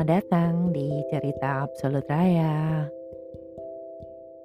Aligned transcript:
selamat 0.00 0.16
datang 0.24 0.72
di 0.72 0.88
Cerita 1.12 1.68
Absolut 1.68 2.08
Raya. 2.08 2.88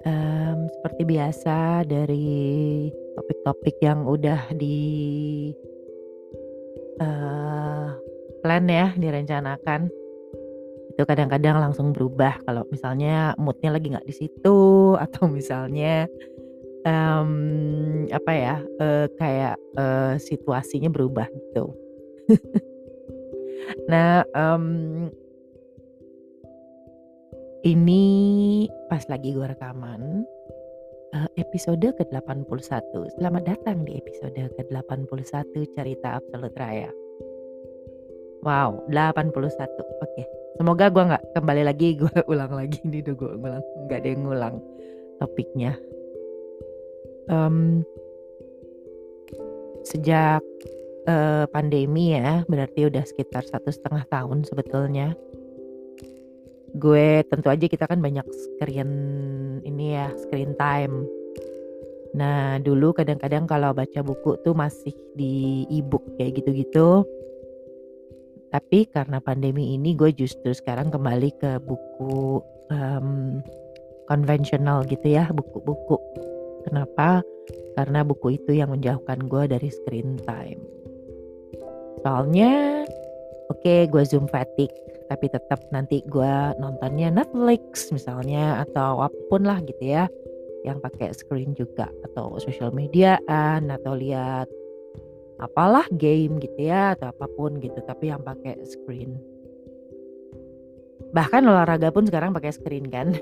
Mmm, 0.04 0.68
seperti 0.68 1.02
biasa 1.08 1.80
dari 1.88 2.92
topik-topik 3.16 3.80
yang 3.80 4.04
udah 4.04 4.52
di 4.52 5.48
eee, 7.00 7.88
plan 8.44 8.68
ya, 8.68 8.92
direncanakan, 9.00 9.88
itu 10.92 11.02
kadang-kadang 11.08 11.56
langsung 11.56 11.96
berubah 11.96 12.36
kalau 12.44 12.68
misalnya 12.68 13.32
mood-nya 13.40 13.72
lagi 13.72 13.96
nggak 13.96 14.04
di 14.04 14.12
situ 14.12 14.60
atau 15.08 15.24
misalnya, 15.24 16.04
mmm, 16.84 18.12
apa 18.12 18.32
ya, 18.36 18.56
eee, 18.60 19.08
kayak, 19.16 19.56
eee, 19.72 20.20
situasinya 20.20 20.92
berubah 20.92 21.32
gitu. 21.32 21.72
Nah, 23.90 24.22
mmm 24.30 25.25
ini 27.64 28.04
pas 28.90 29.04
lagi 29.08 29.32
gue 29.32 29.46
rekaman, 29.46 30.26
eee, 31.14 31.28
episode 31.40 31.86
ke-81. 31.96 33.16
Selamat 33.16 33.42
datang 33.48 33.86
di 33.86 33.96
episode 33.96 34.36
ke-81 34.36 35.52
Cerita 35.72 36.20
Absolut 36.20 36.52
Raya. 36.58 36.92
Wow, 38.44 38.84
81, 38.92 39.32
oke. 40.02 40.22
Semoga 40.60 40.92
gue 40.92 41.04
nggak 41.14 41.24
kembali 41.32 41.62
lagi, 41.64 41.96
gue 41.96 42.12
ulang 42.32 42.52
lagi 42.52 42.82
ini 42.84 43.00
udah 43.00 43.14
gue 43.16 43.30
ulang, 43.40 43.64
nggak 43.88 43.98
ada 44.04 44.08
yang 44.08 44.22
ngulang 44.26 44.56
topiknya. 45.22 45.72
Mmm 47.26 47.86
sejak, 49.86 50.42
eee, 51.06 51.44
pandemi 51.54 52.18
ya, 52.18 52.42
berarti 52.50 52.90
udah 52.90 53.06
sekitar 53.06 53.46
satu 53.46 53.70
setengah 53.70 54.02
tahun 54.10 54.42
sebetulnya. 54.42 55.14
Gue 56.76 57.24
tentu 57.32 57.48
aja 57.48 57.64
kita 57.64 57.88
kan 57.88 58.04
banyak 58.04 58.26
screen 58.28 58.90
ini 59.64 59.96
ya, 59.96 60.12
screen 60.16 60.52
time. 60.60 61.08
Nah, 62.16 62.56
dulu 62.60 62.96
kadang-kadang 62.96 63.44
kalau 63.44 63.76
baca 63.76 64.00
buku 64.00 64.40
tuh 64.40 64.56
masih 64.56 64.92
di 65.16 65.64
e-book 65.68 66.04
kayak 66.16 66.40
gitu-gitu. 66.40 67.04
Tapi 68.48 68.88
karena 68.88 69.20
pandemi 69.20 69.76
ini 69.76 69.92
gue 69.92 70.12
justru 70.16 70.56
sekarang 70.56 70.88
kembali 70.88 71.28
ke 71.36 71.60
buku, 71.60 72.40
mmm, 72.72 73.44
konvensional 74.08 74.86
gitu 74.88 75.12
ya, 75.12 75.28
buku-buku. 75.28 76.00
Kenapa? 76.64 77.20
Karena 77.76 78.00
buku 78.00 78.40
itu 78.40 78.56
yang 78.56 78.72
menjauhkan 78.72 79.28
gue 79.28 79.44
dari 79.44 79.68
screen 79.68 80.16
time. 80.24 80.62
Soalnya, 82.00 82.86
oke 83.50 83.74
gue 83.90 84.02
Zoom 84.06 84.26
fatigue, 84.30 84.74
tapi 85.10 85.30
tetap 85.30 85.62
nanti 85.70 86.02
gue 86.06 86.34
nontonnya 86.58 87.10
Netflix 87.10 87.90
misalnya 87.94 88.62
atau 88.66 89.06
apa 89.06 89.18
pun 89.30 89.46
lah 89.46 89.62
gitu 89.62 89.82
ya, 89.82 90.10
yang 90.66 90.82
pakai 90.82 91.14
screen 91.14 91.54
juga 91.54 91.90
atau 92.10 92.38
sosial 92.42 92.74
mediaan 92.74 93.70
atau 93.70 93.94
lihat 93.94 94.50
apalah 95.36 95.84
game 95.94 96.40
gitu 96.40 96.66
ya 96.66 96.96
atau 96.96 97.12
apa 97.12 97.26
pun 97.36 97.60
gitu, 97.60 97.76
tapi 97.84 98.10
yang 98.10 98.24
pakai 98.24 98.56
screen. 98.64 99.20
Bahkan 101.12 101.46
olahraga 101.46 101.94
pun 101.94 102.08
sekarang 102.08 102.34
pakai 102.34 102.52
screen 102.52 102.90
kan. 102.90 103.14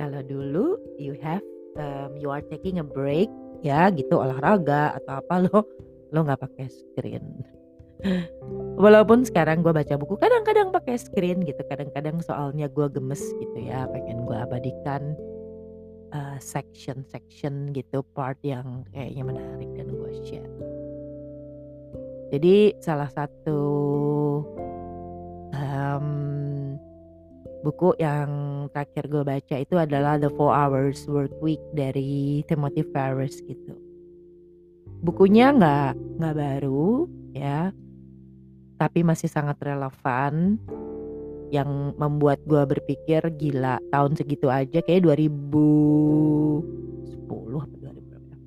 Kalau 0.00 0.20
dulu 0.24 0.80
you 0.96 1.12
have, 1.20 1.44
mmm, 1.76 2.16
you 2.16 2.32
are 2.32 2.44
taking 2.48 2.80
a 2.80 2.86
break 2.86 3.28
ya 3.64 3.88
gitu 3.90 4.20
olahraga 4.20 4.94
atau 5.00 5.24
apa 5.24 5.34
lo 5.48 5.58
lo 6.12 6.18
nggak 6.22 6.42
pakai 6.42 6.66
screen. 6.70 7.55
Walaupun 8.76 9.24
sekarang 9.24 9.64
gue 9.64 9.72
baca 9.72 9.96
buku 9.96 10.20
kadang-kadang 10.20 10.68
pakai 10.68 11.00
screen 11.00 11.40
gitu, 11.48 11.64
kadang-kadang 11.64 12.20
soalnya 12.20 12.68
gue 12.68 12.86
gemes 12.92 13.24
gitu 13.40 13.58
ya, 13.64 13.88
pengen 13.88 14.28
gue 14.28 14.36
abadikan, 14.36 15.16
eee, 16.12 16.36
section-section 16.38 17.72
gitu, 17.72 18.04
part 18.12 18.36
yang 18.44 18.84
kayaknya 18.92 19.24
menarik 19.24 19.70
dan 19.80 19.88
gue 19.88 20.12
share. 20.28 20.54
Jadi 22.36 22.76
salah 22.84 23.08
satu, 23.08 23.60
mmm, 25.56 26.76
buku 27.64 27.96
yang 27.96 28.30
terakhir 28.76 29.08
gue 29.08 29.22
baca 29.24 29.56
itu 29.56 29.74
adalah 29.74 30.20
The 30.20 30.28
4 30.30 30.52
Hours 30.52 31.00
Workweek 31.08 31.62
dari 31.72 32.44
Timothy 32.44 32.84
Ferriss 32.92 33.40
gitu. 33.40 33.72
Bukunya 35.00 35.54
nggak 35.54 36.20
nggak 36.20 36.36
baru 36.36 37.08
ya, 37.32 37.70
tapi 38.76 39.04
masih 39.04 39.28
sangat 39.28 39.60
relevan, 39.60 40.56
yang 41.54 41.94
membuat 41.94 42.42
gue 42.42 42.58
berpikir 42.66 43.22
gila 43.38 43.78
tahun 43.94 44.18
segitu 44.18 44.50
aja 44.50 44.82
kayaknya 44.82 45.14
2010 45.14 47.62
apa 47.62 47.74
2000 47.78 48.02
berapa 48.02 48.34
ya. 48.34 48.38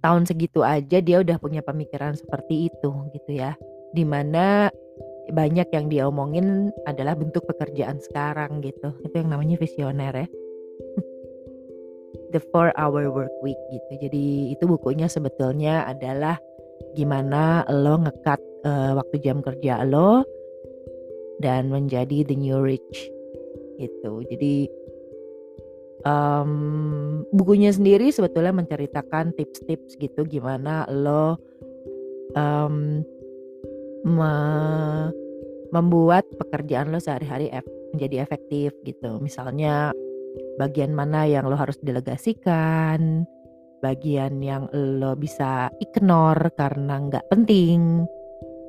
Tahun 0.00 0.22
segitu 0.28 0.60
aja 0.60 1.00
dia 1.00 1.16
udah 1.20 1.36
punya 1.40 1.64
pemikiran 1.64 2.16
seperti 2.16 2.68
itu 2.68 2.92
gitu 3.16 3.32
ya, 3.32 3.56
di 3.96 4.04
mana 4.04 4.68
banyak 5.30 5.68
yang 5.72 5.86
dia 5.88 6.08
omongin 6.08 6.72
adalah 6.84 7.14
bentuk 7.14 7.46
pekerjaan 7.48 8.00
sekarang 8.02 8.60
gitu, 8.60 8.92
itu 9.06 9.14
yang 9.14 9.30
namanya 9.32 9.56
visioner 9.56 10.12
ya. 10.12 10.28
The 12.34 12.42
4 12.42 12.78
Hour 12.78 13.10
Workweek 13.10 13.58
gitu, 13.70 13.92
jadi 14.06 14.54
itu 14.54 14.64
bukunya 14.66 15.10
sebetulnya 15.10 15.86
adalah 15.86 16.38
gimana 16.96 17.64
lo 17.70 18.00
nge-cut, 18.02 18.40
eee, 18.66 18.90
waktu 18.96 19.16
jam 19.22 19.38
kerja 19.40 19.84
lo 19.86 20.24
dan 21.40 21.72
menjadi 21.72 22.26
the 22.28 22.36
new 22.36 22.60
rich 22.60 23.10
gitu. 23.80 24.20
Jadi, 24.28 24.68
mmm, 26.04 27.32
bukunya 27.32 27.72
sendiri 27.72 28.12
sebetulnya 28.12 28.52
menceritakan 28.52 29.32
tips-tips 29.32 29.96
gitu 29.96 30.28
gimana 30.28 30.84
lo, 30.92 31.40
mmm, 32.36 33.04
me 34.04 34.32
membuat 35.70 36.26
pekerjaan 36.34 36.90
lo 36.90 36.98
sehari-hari 36.98 37.46
ef 37.54 37.62
menjadi 37.94 38.26
efektif 38.26 38.74
gitu. 38.82 39.22
Misalnya 39.22 39.94
bagian 40.58 40.90
mana 40.90 41.30
yang 41.30 41.46
lo 41.46 41.54
harus 41.54 41.78
delegasikan, 41.78 43.22
bagian 43.80 44.40
yang 44.44 44.68
lo 44.72 45.16
bisa 45.16 45.72
ignore 45.80 46.52
karena 46.54 47.00
nggak 47.00 47.26
penting, 47.32 48.04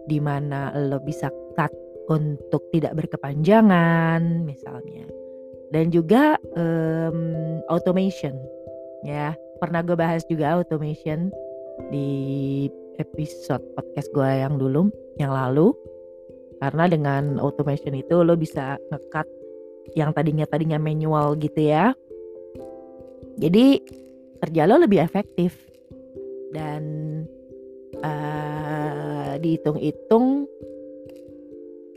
di 0.07 0.19
mana 0.19 0.71
lo 0.75 0.99
bisa 1.03 1.29
cut 1.55 1.71
untuk 2.09 2.63
tidak 2.71 2.97
berkepanjangan 2.97 4.43
misalnya. 4.43 5.07
Dan 5.71 5.87
juga, 5.87 6.35
mmm, 6.55 7.67
automation 7.71 8.35
ya, 9.07 9.31
pernah 9.63 9.79
gue 9.85 9.95
bahas 9.95 10.25
juga 10.27 10.59
automation 10.59 11.31
di 11.93 12.67
episode 12.99 13.63
podcast 13.77 14.11
gue 14.11 14.27
yang 14.27 14.59
dulu, 14.59 14.91
yang 15.15 15.31
lalu. 15.31 15.71
Karena 16.61 16.85
dengan 16.85 17.41
automation 17.41 17.97
itu 17.97 18.21
lo 18.21 18.37
bisa 18.37 18.77
nge-cut 18.93 19.25
yang 19.97 20.13
tadinya 20.13 20.45
tadinya 20.45 20.77
manual 20.77 21.33
gitu 21.41 21.71
ya. 21.71 21.95
Jadi 23.41 23.81
kerja 24.41 24.65
lo 24.65 24.81
lebih 24.81 24.99
efektif 24.99 25.53
dan, 26.51 26.83
eee, 28.01 29.31
dihitung-hitung 29.39 30.49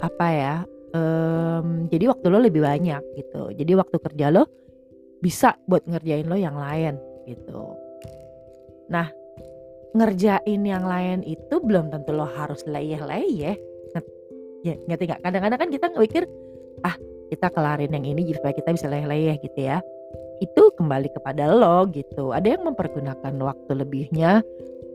apa 0.05 0.27
ya, 0.29 0.57
mmm, 0.93 1.89
jadi 1.89 2.05
waktu 2.13 2.27
lo 2.29 2.39
lebih 2.45 2.61
banyak 2.61 3.03
gitu. 3.17 3.51
Jadi 3.57 3.73
waktu 3.75 3.97
kerja 3.99 4.29
lo 4.29 4.45
bisa 5.25 5.57
buat 5.65 5.89
ngerjain 5.89 6.29
lo 6.29 6.37
yang 6.37 6.55
lain 6.61 7.01
gitu. 7.25 7.73
Nah, 8.93 9.09
ngerjain 9.97 10.61
yang 10.61 10.85
lain 10.85 11.25
itu 11.25 11.57
belum 11.65 11.89
tentu 11.89 12.13
lo 12.13 12.29
harus 12.29 12.61
leyeh-leyeh, 12.69 13.57
ya 14.65 14.75
ngerti 14.89 15.05
nggak? 15.09 15.21
Kadang-kadang 15.21 15.61
kan 15.61 15.71
kita 15.73 15.87
mikir, 15.93 16.25
"Ah, 16.85 16.97
kita 17.29 17.53
kelarin 17.53 17.93
yang 17.93 18.05
ini 18.05 18.33
supaya 18.33 18.57
kita 18.57 18.73
bisa 18.73 18.89
leyeh-leyeh," 18.89 19.37
gitu 19.45 19.61
ya. 19.61 19.81
Itu 20.43 20.75
kembali 20.75 21.15
kepada 21.15 21.51
lo 21.51 21.87
gitu. 21.95 22.35
Ada 22.35 22.59
yang 22.59 22.67
mempergunakan 22.73 23.35
waktu 23.39 23.73
lebihnya 23.75 24.43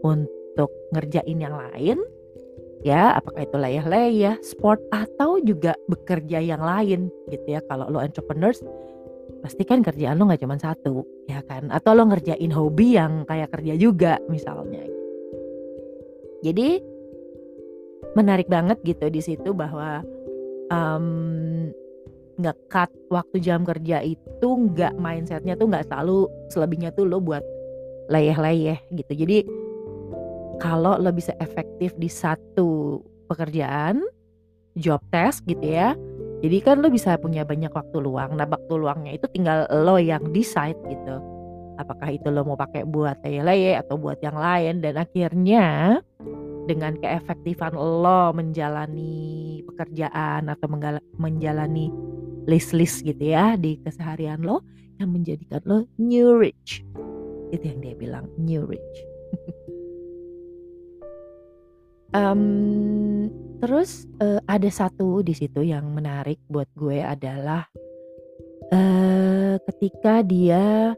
untuk 0.03 0.71
ngerjain 0.91 1.39
yang 1.39 1.55
lain, 1.55 1.99
ya 2.83 3.15
apakah 3.15 3.47
itu 3.47 3.55
leyeh-leyeh, 3.55 4.35
sport, 4.43 4.83
atau 4.91 5.39
juga 5.39 5.75
bekerja 5.87 6.39
yang 6.43 6.59
lain 6.63 7.07
gitu 7.31 7.47
ya. 7.47 7.63
Kalau 7.67 7.87
lo 7.87 8.03
entrepreneurs, 8.03 8.59
pasti 9.39 9.63
kan 9.63 9.79
kerjaan 9.79 10.19
lo 10.19 10.27
nggak 10.27 10.43
cuman 10.43 10.59
satu, 10.59 11.03
ya 11.27 11.39
kan? 11.47 11.71
Atau 11.71 11.95
lo 11.95 12.03
ngerjain 12.07 12.51
hobi 12.51 12.99
yang 12.99 13.23
kayak 13.23 13.51
kerja 13.55 13.73
juga 13.79 14.19
misalnya. 14.27 14.83
Jadi 16.39 16.79
menarik 18.15 18.47
banget 18.47 18.79
gitu 18.87 19.11
di 19.11 19.19
situ 19.19 19.51
bahwa, 19.51 20.03
mmm, 20.71 21.71
nge-cut 22.39 22.87
waktu 23.11 23.37
jam 23.43 23.67
kerja 23.67 23.99
itu 23.99 24.47
nggak 24.47 24.95
mindset-nya 24.95 25.59
tuh 25.59 25.67
nggak 25.67 25.91
selalu 25.91 26.31
selebihnya 26.47 26.95
tuh 26.95 27.03
lo 27.03 27.19
buat 27.19 27.43
leyeh-leyeh 28.07 28.79
gitu. 28.95 29.13
Jadi 29.13 29.37
kalau 30.63 30.95
lo 30.95 31.11
bisa 31.11 31.35
efektif 31.43 31.91
di 31.99 32.07
satu 32.07 32.99
pekerjaan, 33.27 34.01
job 34.79 35.03
test 35.11 35.43
gitu 35.45 35.63
ya. 35.63 35.93
Jadi 36.39 36.57
kan 36.63 36.79
lo 36.79 36.87
bisa 36.87 37.19
punya 37.19 37.43
banyak 37.43 37.69
waktu 37.75 37.99
luang. 37.99 38.39
Nah 38.39 38.47
waktu 38.47 38.73
luangnya 38.79 39.19
itu 39.19 39.27
tinggal 39.35 39.67
lo 39.83 39.99
yang 39.99 40.31
decide 40.31 40.79
gitu. 40.87 41.19
Apakah 41.75 42.11
itu 42.11 42.27
lo 42.31 42.47
mau 42.47 42.59
pakai 42.59 42.87
buat 42.87 43.19
leye 43.23 43.75
atau 43.75 43.99
buat 43.99 44.19
yang 44.23 44.35
lain 44.35 44.79
dan 44.83 44.99
akhirnya 44.99 45.99
dengan 46.67 46.95
keefektifan 46.99 47.75
lo 47.75 48.31
menjalani 48.35 49.59
pekerjaan 49.63 50.51
atau 50.51 50.67
menjalani 51.15 51.87
list-list 52.49 53.05
gitu 53.05 53.29
ya 53.29 53.53
di 53.53 53.77
keseharian 53.85 54.41
lo 54.41 54.65
yang 54.97 55.13
menjadikan 55.13 55.61
lo 55.69 55.85
new 56.01 56.41
rich. 56.41 56.81
Itu 57.53 57.61
yang 57.61 57.85
dia 57.85 57.93
bilang 57.93 58.25
new 58.41 58.65
rich. 58.65 58.95
um, 62.17 63.29
Terus 63.59 64.07
uh, 64.23 64.39
ada 64.47 64.71
satu 64.71 65.19
di 65.19 65.35
situ 65.35 65.67
yang 65.67 65.91
menarik 65.91 66.39
buat 66.47 66.71
gue 66.79 67.03
adalah 67.03 67.67
uh, 68.71 69.59
ketika 69.67 70.23
dia 70.23 70.95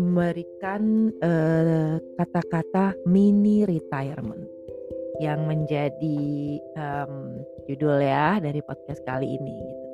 memberikan 0.00 1.12
uh, 1.20 2.00
kata-kata 2.16 2.96
mini 3.04 3.68
retirement 3.68 4.55
yang 5.22 5.48
menjadi 5.48 6.20
um, 6.76 7.40
judul 7.68 8.00
ya 8.02 8.38
dari 8.40 8.60
podcast 8.64 9.00
kali 9.04 9.36
ini 9.38 9.54
gitu. 9.54 9.86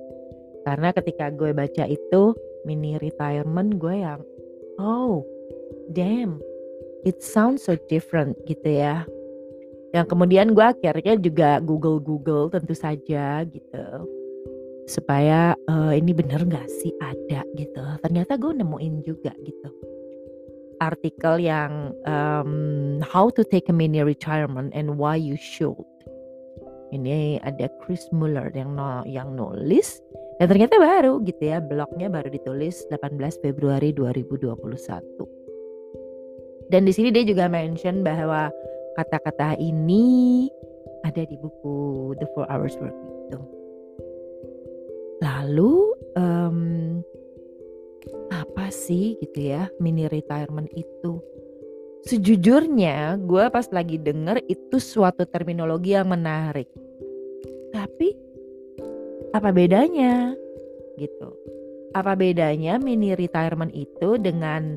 Karena 0.63 0.95
ketika 0.95 1.31
gue 1.35 1.51
baca 1.51 1.85
itu 1.87 2.23
mini 2.63 2.95
retirement 3.03 3.79
gue 3.83 4.03
yang 4.07 4.23
oh 4.79 5.27
damn 5.91 6.39
it 7.03 7.19
sounds 7.23 7.67
so 7.67 7.75
different 7.91 8.39
gitu 8.47 8.79
ya. 8.83 9.07
Yang 9.93 10.07
kemudian 10.17 10.57
gue 10.57 10.65
akhirnya 10.65 11.21
juga 11.21 11.61
google-google 11.61 12.49
tentu 12.49 12.73
saja 12.73 13.45
gitu. 13.45 13.87
Supaya 14.89 15.55
uh, 15.69 15.93
ini 15.95 16.11
bener 16.17 16.43
gak 16.49 16.67
sih 16.67 16.91
ada? 16.99 17.45
gitu. 17.55 17.85
Ternyata 18.01 18.41
gue 18.41 18.53
nemuin 18.57 18.95
juga 19.05 19.37
gitu 19.45 19.92
artikel 20.83 21.39
yang 21.39 21.95
um, 22.03 22.99
how 23.07 23.31
to 23.31 23.47
take 23.47 23.71
a 23.71 23.75
mini 23.75 24.03
retirement 24.03 24.75
and 24.75 24.99
why 24.99 25.15
you 25.15 25.39
should. 25.39 25.79
Ini 26.91 27.41
ada 27.47 27.71
Chris 27.81 28.05
Muller 28.11 28.51
yang 28.53 28.75
no, 28.75 29.07
yang 29.07 29.39
nulis. 29.39 30.03
Dan 30.43 30.51
ternyata 30.51 30.77
baru 30.83 31.23
gitu 31.23 31.55
ya 31.55 31.63
blognya 31.63 32.11
baru 32.11 32.27
ditulis 32.27 32.83
18 32.91 33.15
Februari 33.47 33.95
2021 33.95 35.43
dan 36.73 36.89
di 36.89 36.93
sini 36.97 37.13
dia 37.13 37.21
juga 37.29 37.53
mention 37.53 38.01
bahwa 38.01 38.49
kata-kata 38.97 39.61
ini 39.61 40.49
ada 41.05 41.21
di 41.21 41.37
buku 41.37 42.17
The 42.17 42.25
Four 42.33 42.49
Hours 42.49 42.73
Work 42.81 42.97
itu. 43.29 43.41
Lalu 45.21 45.93
um, 46.17 46.59
apa 48.43 48.75
sih 48.75 49.15
gitu 49.23 49.55
ya 49.55 49.71
mini 49.79 50.11
retirement 50.11 50.67
itu? 50.75 51.23
Sejujurnya 52.03 53.23
gue 53.23 53.47
pas 53.55 53.67
lagi 53.71 53.95
denger 54.03 54.43
itu 54.51 54.83
suatu 54.83 55.23
terminologi 55.31 55.95
yang 55.95 56.11
menarik. 56.11 56.67
Tapi 57.71 58.11
apa 59.31 59.55
bedanya 59.55 60.35
gitu? 60.99 61.31
Apa 61.95 62.19
bedanya 62.19 62.83
mini 62.83 63.15
retirement 63.15 63.71
itu 63.71 64.19
dengan 64.19 64.77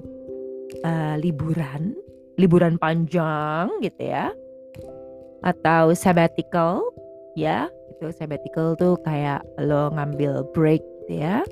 uh, 0.86 1.16
liburan 1.18 1.98
liburan 2.36 2.76
panjang 2.76 3.72
gitu 3.80 4.12
ya 4.12 4.32
atau 5.46 5.96
sabbatical 5.96 6.84
ya 7.38 7.72
itu 7.96 8.12
sabbatical 8.12 8.76
tuh 8.76 9.00
kayak 9.08 9.40
lo 9.62 9.94
ngambil 9.96 10.44
break 10.52 10.84
gitu 11.06 11.24
ya 11.24 11.46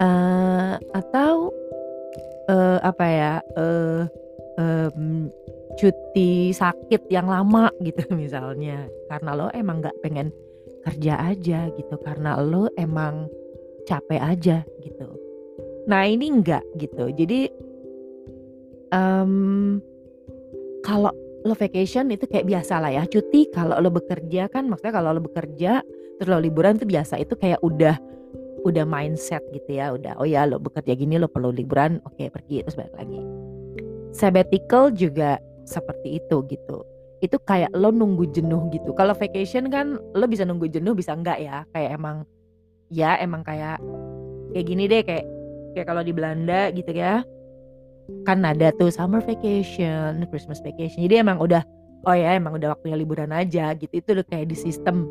uh, 0.00 0.74
atau 0.94 1.52
uh, 2.50 2.78
apa 2.82 3.06
ya 3.06 3.32
uh, 3.56 4.02
um, 4.60 5.28
cuti 5.76 6.50
sakit 6.50 7.08
yang 7.12 7.28
lama 7.28 7.68
gitu 7.86 8.02
misalnya. 8.16 8.88
Karena 9.08 9.36
lo 9.36 9.46
emang 9.52 9.84
nggak 9.84 9.98
pengen 10.00 10.32
kerja 10.84 11.20
aja 11.20 11.68
gitu. 11.74 11.94
Karena 12.00 12.40
lo 12.40 12.68
emang 12.76 13.28
capek 13.86 14.20
aja 14.20 14.66
gitu. 14.82 15.08
Nah 15.86 16.02
ini 16.08 16.26
enggak 16.32 16.64
gitu. 16.80 17.12
Jadi 17.14 17.46
um, 18.90 19.78
kalau 20.82 21.14
lo 21.46 21.54
vacation 21.54 22.10
itu 22.10 22.26
kayak 22.26 22.48
biasa 22.48 22.82
lah 22.82 22.90
ya. 22.90 23.02
Cuti 23.06 23.46
kalau 23.54 23.78
lo 23.78 23.94
bekerja 23.94 24.50
kan 24.50 24.66
maksudnya 24.66 24.94
kalau 24.98 25.14
lo 25.14 25.22
bekerja 25.22 25.86
terus 26.18 26.28
lo 26.30 26.42
liburan 26.42 26.80
itu 26.80 26.88
biasa. 26.88 27.22
Itu 27.22 27.38
kayak 27.38 27.62
udah 27.62 27.94
udah 28.66 28.82
mindset 28.82 29.42
gitu 29.54 29.78
ya 29.78 29.94
udah 29.94 30.18
oh 30.18 30.26
ya 30.26 30.44
lo 30.44 30.58
bekerja 30.58 30.98
gini 30.98 31.16
lo 31.16 31.30
perlu 31.30 31.54
liburan 31.54 32.02
oke 32.02 32.18
okay, 32.18 32.28
pergi 32.28 32.66
terus 32.66 32.74
balik 32.74 32.94
lagi 32.98 33.20
sabbatical 34.10 34.90
juga 34.90 35.38
seperti 35.66 36.18
itu 36.18 36.42
gitu 36.50 36.82
itu 37.24 37.36
kayak 37.46 37.72
lo 37.72 37.94
nunggu 37.94 38.28
jenuh 38.34 38.68
gitu 38.74 38.92
kalau 38.92 39.14
vacation 39.16 39.70
kan 39.70 39.96
lo 39.96 40.24
bisa 40.26 40.44
nunggu 40.44 40.68
jenuh 40.68 40.92
bisa 40.92 41.14
enggak 41.14 41.40
ya 41.40 41.64
kayak 41.72 41.96
emang 41.96 42.26
ya 42.92 43.16
emang 43.22 43.46
kayak 43.46 43.80
kayak 44.52 44.66
gini 44.66 44.84
deh 44.90 45.02
kayak 45.02 45.24
kayak 45.72 45.86
kalau 45.88 46.02
di 46.04 46.12
Belanda 46.12 46.68
gitu 46.74 46.92
ya 46.92 47.24
kan 48.26 48.42
ada 48.46 48.70
tuh 48.74 48.90
summer 48.90 49.18
vacation, 49.22 50.22
Christmas 50.30 50.62
vacation. 50.62 51.02
Jadi 51.06 51.22
emang 51.22 51.42
udah 51.42 51.62
oh 52.06 52.14
ya 52.14 52.38
emang 52.38 52.54
udah 52.54 52.78
waktunya 52.78 52.96
liburan 52.98 53.34
aja 53.34 53.74
gitu. 53.74 53.90
Itu 53.90 54.14
udah 54.14 54.26
kayak 54.26 54.46
di 54.50 54.56
sistem. 54.56 55.06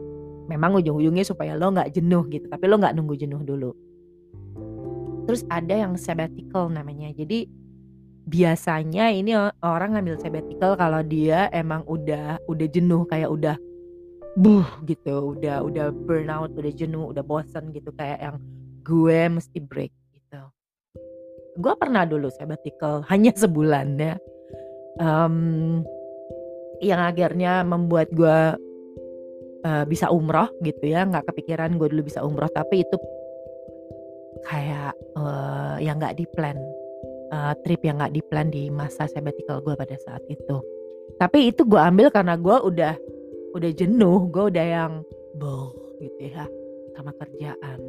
Memang 0.46 0.78
ujung-ujungnya 0.78 1.26
supaya 1.26 1.58
lo 1.58 1.74
nggak 1.74 1.94
jenuh 1.96 2.24
gitu, 2.30 2.46
tapi 2.48 2.66
lo 2.70 2.78
nggak 2.78 2.94
nunggu 2.94 3.16
jenuh 3.18 3.42
dulu. 3.42 3.72
Terus 5.26 5.42
ada 5.50 5.74
yang 5.74 5.98
sabbatical 5.98 6.70
namanya. 6.70 7.10
Jadi 7.14 7.50
biasanya 8.26 9.14
ini 9.14 9.34
orang 9.62 9.98
ngambil 9.98 10.22
sabbatical 10.22 10.78
kalau 10.78 11.02
dia 11.06 11.50
emang 11.54 11.86
udah 11.86 12.42
udah 12.46 12.68
jenuh 12.70 13.06
kayak 13.10 13.30
udah 13.30 13.58
buh 14.36 14.68
gitu, 14.86 15.38
udah 15.38 15.66
udah 15.66 15.90
burnout, 15.94 16.54
udah 16.54 16.74
jenuh, 16.74 17.10
udah 17.10 17.24
bosan 17.25 17.74
gitu 17.74 17.90
kayak 17.96 18.22
yang 18.22 18.38
gue 18.86 19.20
mesti 19.32 19.58
break 19.58 19.94
gue 21.56 21.74
pernah 21.80 22.04
dulu 22.04 22.28
sabbatical 22.32 23.04
hanya 23.12 23.32
sebulan 23.36 23.88
ya 23.96 24.16
um, 25.00 25.82
yang 26.84 27.00
akhirnya 27.00 27.64
membuat 27.64 28.12
gue 28.12 28.60
uh, 29.65 29.84
bisa 29.89 30.13
umroh 30.13 30.48
gitu 30.62 30.86
ya 30.86 31.03
nggak 31.03 31.25
kepikiran 31.34 31.75
gue 31.81 31.89
dulu 31.89 32.05
bisa 32.05 32.22
umroh 32.22 32.48
tapi 32.53 32.86
itu 32.86 32.98
kayak 34.45 34.93
uh, 35.17 35.81
yang 35.81 35.98
nggak 35.98 36.15
di 36.22 36.25
plan 36.29 36.55
uh, 37.34 37.57
trip 37.65 37.81
yang 37.81 37.98
nggak 37.98 38.13
di 38.13 38.22
plan 38.22 38.48
di 38.53 38.69
masa 38.69 39.10
sabbatical 39.10 39.65
gue 39.65 39.74
pada 39.74 39.98
saat 39.98 40.22
itu 40.29 40.62
tapi 41.17 41.50
itu 41.50 41.65
gue 41.65 41.81
ambil 41.81 42.13
karena 42.13 42.38
gue 42.38 42.57
udah 42.62 42.93
udah 43.57 43.72
jenuh 43.74 44.29
gue 44.29 44.53
udah 44.53 44.65
yang 44.65 44.93
boh 45.36 45.74
gitu 45.98 46.29
ya 46.29 46.45
sama 46.93 47.10
kerjaan 47.17 47.81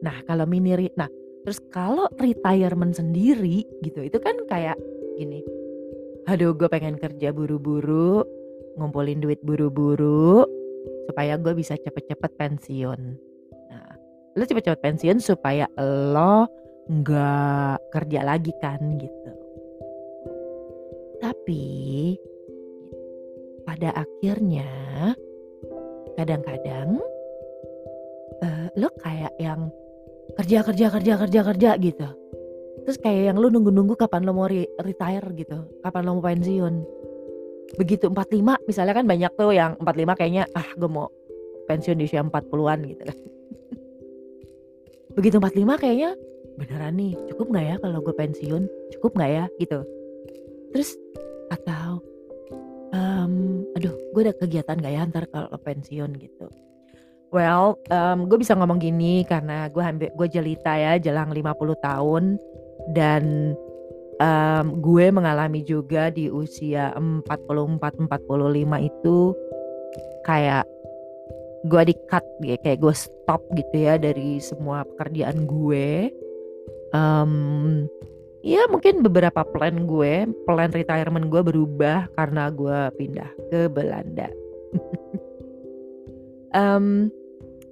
nah 0.00 0.16
kalau 0.24 0.46
mini 0.46 0.74
nah 0.94 1.10
Terus 1.42 1.58
kalau 1.74 2.06
retirement 2.22 2.94
sendiri 2.94 3.66
gitu, 3.82 4.00
itu 4.06 4.18
kan 4.22 4.38
kayak 4.46 4.78
gini. 5.18 5.42
Aduh, 6.30 6.54
gue 6.54 6.70
pengen 6.70 6.94
kerja 7.02 7.34
buru-buru, 7.34 8.22
ngumpulin 8.76 9.20
duit 9.20 9.40
buru-buru 9.44 10.46
supaya 11.10 11.36
gue 11.38 11.52
bisa 11.54 11.76
cepet-cepet 11.78 12.32
pensiun. 12.38 13.00
Nah, 13.70 13.92
lo 14.36 14.42
cepet-cepet 14.42 14.80
pensiun 14.80 15.18
supaya 15.22 15.68
lo 15.78 16.48
nggak 16.90 17.78
kerja 17.94 18.20
lagi 18.26 18.52
kan 18.58 18.80
gitu. 18.98 19.32
Tapi 21.22 21.64
pada 23.62 23.94
akhirnya 23.94 24.66
kadang-kadang 26.18 26.98
uh, 28.42 28.66
lo 28.74 28.90
kayak 29.00 29.32
yang 29.38 29.70
kerja 30.34 30.66
kerja 30.66 30.86
kerja 30.90 31.12
kerja 31.18 31.40
kerja 31.46 31.70
gitu 31.78 32.08
terus 32.82 32.98
kayak 32.98 33.32
yang 33.32 33.36
lu 33.38 33.48
nunggu-nunggu 33.52 33.94
kapan 33.94 34.26
lo 34.26 34.34
mau 34.34 34.50
re 34.50 34.66
retire 34.82 35.28
gitu 35.38 35.70
kapan 35.84 36.02
lo 36.02 36.18
mau 36.18 36.24
pensiun 36.24 36.74
begitu 37.80 38.12
45 38.12 38.68
misalnya 38.68 38.94
kan 38.96 39.06
banyak 39.08 39.32
tuh 39.32 39.50
yang 39.56 39.72
45 39.80 40.18
kayaknya 40.18 40.44
ah 40.52 40.68
gue 40.76 40.90
mau 40.90 41.08
pensiun 41.66 41.96
di 41.96 42.04
usia 42.04 42.20
40-an 42.20 42.78
gitu 42.84 43.02
kan. 43.06 43.18
Begitu 45.16 45.36
45 45.40 45.82
kayaknya 45.82 46.10
beneran 46.52 46.94
nih 47.00 47.12
cukup 47.32 47.46
nggak 47.48 47.64
ya 47.64 47.74
kalau 47.80 47.98
gue 48.04 48.14
pensiun? 48.14 48.62
Cukup 48.98 49.10
nggak 49.16 49.30
ya? 49.30 49.44
Gitu. 49.56 49.80
Terus 50.72 50.90
atau 51.52 52.00
um, 52.92 53.64
aduh 53.76 53.92
gue 53.92 54.22
ada 54.24 54.34
kegiatan 54.36 54.76
gak 54.80 54.92
ya 54.92 55.02
ntar 55.08 55.24
kalau 55.32 55.48
pensiun? 55.60 56.12
Gitu. 56.16 56.46
Well, 57.32 57.80
um, 57.88 58.28
gue 58.28 58.36
bisa 58.36 58.52
ngomong 58.52 58.76
gini 58.76 59.24
karena 59.24 59.72
gue 59.72 59.80
hampir 59.80 60.12
gue 60.12 60.28
jelita 60.28 60.76
ya 60.76 61.00
jelang 61.00 61.32
50 61.32 61.56
tahun 61.80 62.36
dan 62.92 63.56
um, 64.22 64.78
gue 64.78 65.10
mengalami 65.10 65.66
juga 65.66 66.08
di 66.14 66.30
usia 66.30 66.94
44 66.94 68.06
45 68.06 68.08
itu 68.86 69.18
kayak 70.22 70.64
gue 71.66 71.82
di 71.86 71.94
cut 72.10 72.26
ya 72.42 72.58
kayak 72.62 72.78
gue 72.82 72.94
stop 72.94 73.42
gitu 73.54 73.74
ya 73.74 73.98
dari 73.98 74.38
semua 74.38 74.86
pekerjaan 74.86 75.46
gue. 75.46 76.10
Um, 76.92 77.86
ya 78.44 78.66
mungkin 78.68 79.00
beberapa 79.00 79.46
plan 79.46 79.86
gue 79.88 80.28
plan 80.44 80.70
retirement 80.70 81.30
gue 81.30 81.42
berubah 81.42 82.10
karena 82.18 82.50
gue 82.50 82.78
pindah 82.98 83.30
ke 83.50 83.66
Belanda. 83.66 84.30
Um, 86.52 87.08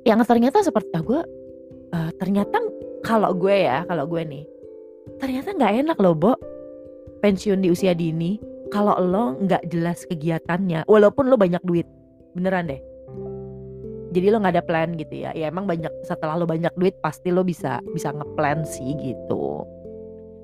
yang 0.09 0.25
ternyata 0.25 0.65
seperti 0.65 0.89
ah, 0.97 1.05
gue 1.05 1.21
uh, 1.93 2.11
ternyata 2.17 2.57
kalau 3.05 3.37
gue 3.37 3.53
ya 3.53 3.85
kalau 3.85 4.09
gue 4.09 4.25
nih 4.25 4.45
ternyata 5.21 5.53
nggak 5.55 5.75
enak 5.87 5.99
loh 6.01 6.17
Bo. 6.17 6.33
Pensiun 7.21 7.61
di 7.61 7.69
usia 7.69 7.93
dini 7.93 8.41
kalau 8.73 8.97
lo 8.97 9.37
nggak 9.37 9.69
jelas 9.69 10.09
kegiatannya 10.09 10.89
walaupun 10.89 11.29
lo 11.29 11.37
banyak 11.37 11.61
duit 11.63 11.85
beneran 12.33 12.73
deh. 12.73 12.81
Jadi 14.11 14.27
lo 14.33 14.43
nggak 14.43 14.55
ada 14.57 14.65
plan 14.65 14.97
gitu 14.97 15.23
ya. 15.23 15.31
Ya 15.37 15.53
emang 15.53 15.69
banyak 15.69 15.93
setelah 16.09 16.41
lo 16.41 16.49
banyak 16.49 16.73
duit 16.81 16.97
pasti 17.05 17.29
lo 17.29 17.45
bisa 17.45 17.79
bisa 17.93 18.11
ngeplan 18.11 18.65
sih 18.65 18.97
gitu. 18.99 19.69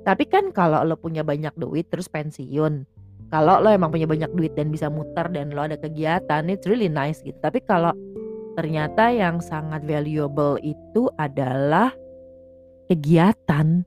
Tapi 0.05 0.29
kan 0.29 0.53
kalau 0.53 0.85
lo 0.85 1.01
punya 1.01 1.25
banyak 1.25 1.57
duit 1.57 1.89
terus 1.91 2.07
pensiun 2.07 2.87
kalau 3.27 3.59
lo 3.59 3.75
emang 3.75 3.91
punya 3.91 4.07
banyak 4.07 4.31
duit 4.39 4.55
dan 4.55 4.71
bisa 4.71 4.87
muter 4.87 5.27
dan 5.35 5.51
lo 5.51 5.67
ada 5.67 5.75
kegiatan 5.75 6.47
it's 6.47 6.69
really 6.69 6.87
nice 6.87 7.19
gitu. 7.27 7.35
Tapi 7.43 7.59
kalau 7.65 7.91
ternyata 8.55 9.11
yang 9.11 9.43
sangat 9.43 9.83
valuable 9.83 10.63
itu 10.63 11.11
adalah 11.19 11.91
kegiatan 12.87 13.83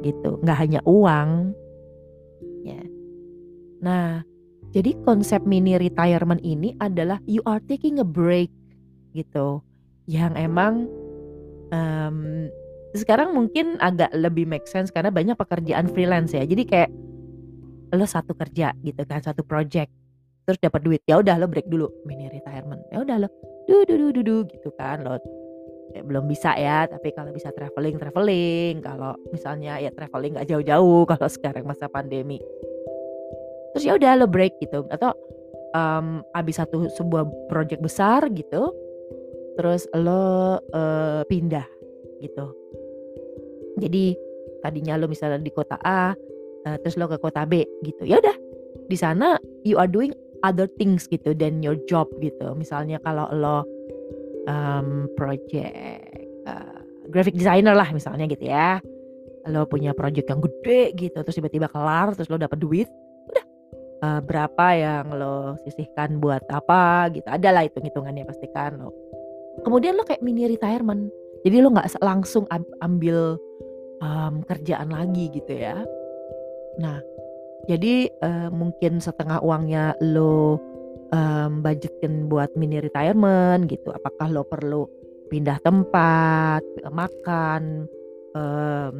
gitu 0.00 0.40
nggak 0.40 0.58
hanya 0.58 0.80
uang. 0.84 1.52
Ya. 2.64 2.82
Nah 3.80 4.24
jadi 4.70 4.94
konsep 5.02 5.42
mini 5.42 5.74
retirement 5.74 6.38
ini 6.46 6.78
adalah 6.78 7.18
you 7.26 7.42
are 7.48 7.60
taking 7.66 7.98
a 7.98 8.06
break 8.06 8.50
gitu. 9.16 9.58
Yang 10.06 10.32
emang 10.38 10.74
um, 11.74 12.46
sekarang 12.94 13.34
mungkin 13.34 13.78
agak 13.78 14.10
lebih 14.14 14.46
make 14.46 14.66
sense 14.66 14.90
karena 14.90 15.10
banyak 15.10 15.34
pekerjaan 15.34 15.90
freelance 15.90 16.34
ya. 16.34 16.46
Jadi 16.46 16.62
kayak 16.66 16.90
lo 17.90 18.06
satu 18.06 18.38
kerja 18.38 18.70
gitu 18.86 19.02
kan 19.02 19.18
satu 19.18 19.42
project 19.42 19.90
terus 20.46 20.62
dapat 20.62 20.82
duit 20.86 21.02
ya 21.10 21.18
udah 21.18 21.34
lo 21.42 21.50
break 21.50 21.66
dulu 21.66 21.90
mini 22.06 22.30
retirement. 22.30 22.82
Ya 22.94 23.02
udah 23.02 23.26
lo 23.26 23.28
du 23.66 23.82
du 23.86 24.10
du 24.14 24.22
du, 24.22 24.36
gitu 24.50 24.70
kan 24.78 25.02
lo 25.02 25.18
ya, 25.94 26.02
belum 26.02 26.24
bisa 26.30 26.54
ya 26.56 26.86
tapi 26.86 27.14
kalau 27.14 27.30
bisa 27.34 27.50
traveling 27.54 27.96
traveling. 27.98 28.74
Kalau 28.82 29.14
misalnya 29.34 29.78
ya 29.82 29.90
traveling 29.90 30.38
nggak 30.38 30.48
jauh-jauh 30.48 31.02
kalau 31.10 31.28
sekarang 31.28 31.64
masa 31.66 31.90
pandemi. 31.90 32.38
Terus 33.74 33.84
ya 33.86 33.94
udah 33.94 34.18
lo 34.18 34.26
break 34.26 34.58
gitu. 34.58 34.86
Atau 34.90 35.14
um, 35.74 36.22
abis 36.34 36.58
satu 36.58 36.90
sebuah 36.90 37.26
project 37.50 37.82
besar 37.82 38.26
gitu 38.34 38.74
terus 39.58 39.84
lo 39.92 40.56
uh, 40.72 41.20
pindah 41.28 41.66
gitu. 42.22 42.46
Jadi 43.76 44.16
tadinya 44.64 44.96
lo 44.96 45.04
misalnya 45.04 45.40
di 45.40 45.52
kota 45.52 45.76
A 45.84 46.16
uh, 46.66 46.76
terus 46.80 46.96
lo 46.96 47.06
ke 47.10 47.20
kota 47.20 47.44
B 47.44 47.64
gitu. 47.84 48.08
Ya 48.08 48.18
udah 48.18 48.36
di 48.88 48.96
sana 48.96 49.36
you 49.62 49.76
are 49.76 49.90
doing 49.90 50.14
other 50.40 50.66
things 50.80 51.04
gitu 51.06 51.36
than 51.36 51.60
your 51.60 51.76
job 51.84 52.08
gitu. 52.24 52.56
Misalnya 52.56 52.96
kalau 53.04 53.28
lo 53.36 53.68
um, 54.50 55.06
project 55.14 56.10
uh, 56.50 56.82
graphic 57.06 57.38
designer 57.38 57.78
lah 57.78 57.86
misalnya 57.94 58.26
gitu 58.26 58.50
ya. 58.50 58.82
Lo 59.46 59.64
punya 59.70 59.94
project 59.94 60.26
yang 60.26 60.42
gede 60.42 60.92
gitu 60.98 61.18
terus 61.22 61.38
tiba-tiba 61.38 61.70
kelar 61.70 62.12
terus 62.18 62.28
lo 62.28 62.36
dapet 62.36 62.58
duit, 62.58 62.88
udah 63.30 63.44
uh, 64.02 64.20
berapa 64.20 64.66
yang 64.74 65.14
lo 65.14 65.54
sisihkan 65.62 66.18
buat 66.18 66.42
apa 66.50 67.08
gitu. 67.14 67.24
Ada 67.30 67.54
lah 67.54 67.62
hitung-hitungannya 67.64 68.26
pastikan 68.26 68.82
lo. 68.82 68.90
Kemudian 69.62 69.94
lo 69.96 70.04
kayak 70.04 70.20
mini 70.20 70.50
retirement. 70.50 71.08
Jadi 71.40 71.56
lo 71.62 71.72
nggak 71.72 72.04
langsung 72.04 72.44
ambil 72.84 73.40
um, 74.04 74.44
kerjaan 74.44 74.92
lagi 74.92 75.32
gitu 75.32 75.56
ya. 75.56 75.80
Nah, 76.76 77.00
jadi 77.64 78.08
uh, 78.24 78.48
mungkin 78.52 79.00
setengah 79.00 79.40
uangnya 79.40 79.96
lo 80.04 80.60
um, 81.14 81.62
budgetin 81.62 82.26
buat 82.30 82.50
mini 82.54 82.82
retirement 82.82 83.66
gitu. 83.66 83.90
Apakah 83.94 84.30
lo 84.30 84.46
perlu 84.46 84.86
pindah 85.30 85.62
tempat, 85.62 86.62
makan, 86.90 87.86
um, 88.34 88.96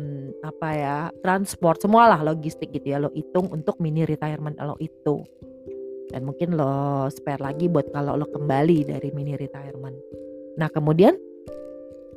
apa 0.47 0.69
ya, 0.75 0.99
transport, 1.23 1.83
semualah 1.83 2.23
logistik 2.23 2.71
gitu 2.71 2.95
ya 2.95 3.03
lo 3.03 3.11
hitung 3.15 3.51
untuk 3.51 3.79
mini 3.83 4.07
retirement 4.07 4.55
lo 4.63 4.79
itu. 4.79 5.27
Dan 6.11 6.27
mungkin 6.27 6.59
lo 6.59 7.07
spare 7.11 7.43
lagi 7.43 7.71
buat 7.71 7.91
kalau 7.95 8.19
lo 8.19 8.27
kembali 8.31 8.91
dari 8.91 9.11
mini 9.15 9.39
retirement. 9.39 9.95
Nah 10.59 10.67
kemudian 10.71 11.15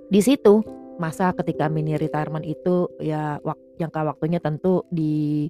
di 0.10 0.22
situ 0.22 0.62
masa 0.98 1.34
ketika 1.34 1.70
mini 1.70 1.98
retirement 1.98 2.46
itu 2.46 2.90
ya 3.02 3.42
wak 3.42 3.58
jangka 3.82 4.14
waktunya 4.14 4.38
tentu 4.38 4.86
di 4.94 5.50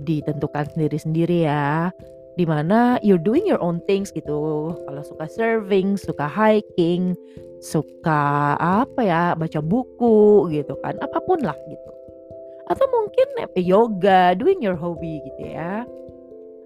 ditentukan 0.00 0.74
sendiri-sendiri 0.74 1.44
ya 1.44 1.92
di 2.34 2.44
mana 2.44 2.98
you're 3.00 3.20
doing 3.20 3.46
your 3.46 3.60
own 3.62 3.78
things 3.86 4.10
gitu. 4.10 4.70
Kalau 4.74 5.02
suka 5.06 5.26
surfing 5.30 5.94
suka 5.94 6.26
hiking 6.26 7.14
suka 7.64 8.54
apa 8.60 9.00
ya 9.00 9.22
baca 9.32 9.60
buku 9.64 10.52
gitu 10.52 10.76
kan 10.84 10.98
apa 11.00 11.18
pun 11.24 11.40
lah 11.40 11.56
gitu. 11.70 11.90
Atau 12.68 12.86
mungkin 12.90 13.26
yoga 13.60 14.34
doing 14.36 14.60
your 14.60 14.76
hobby 14.76 15.22
gitu 15.24 15.54
ya. 15.54 15.86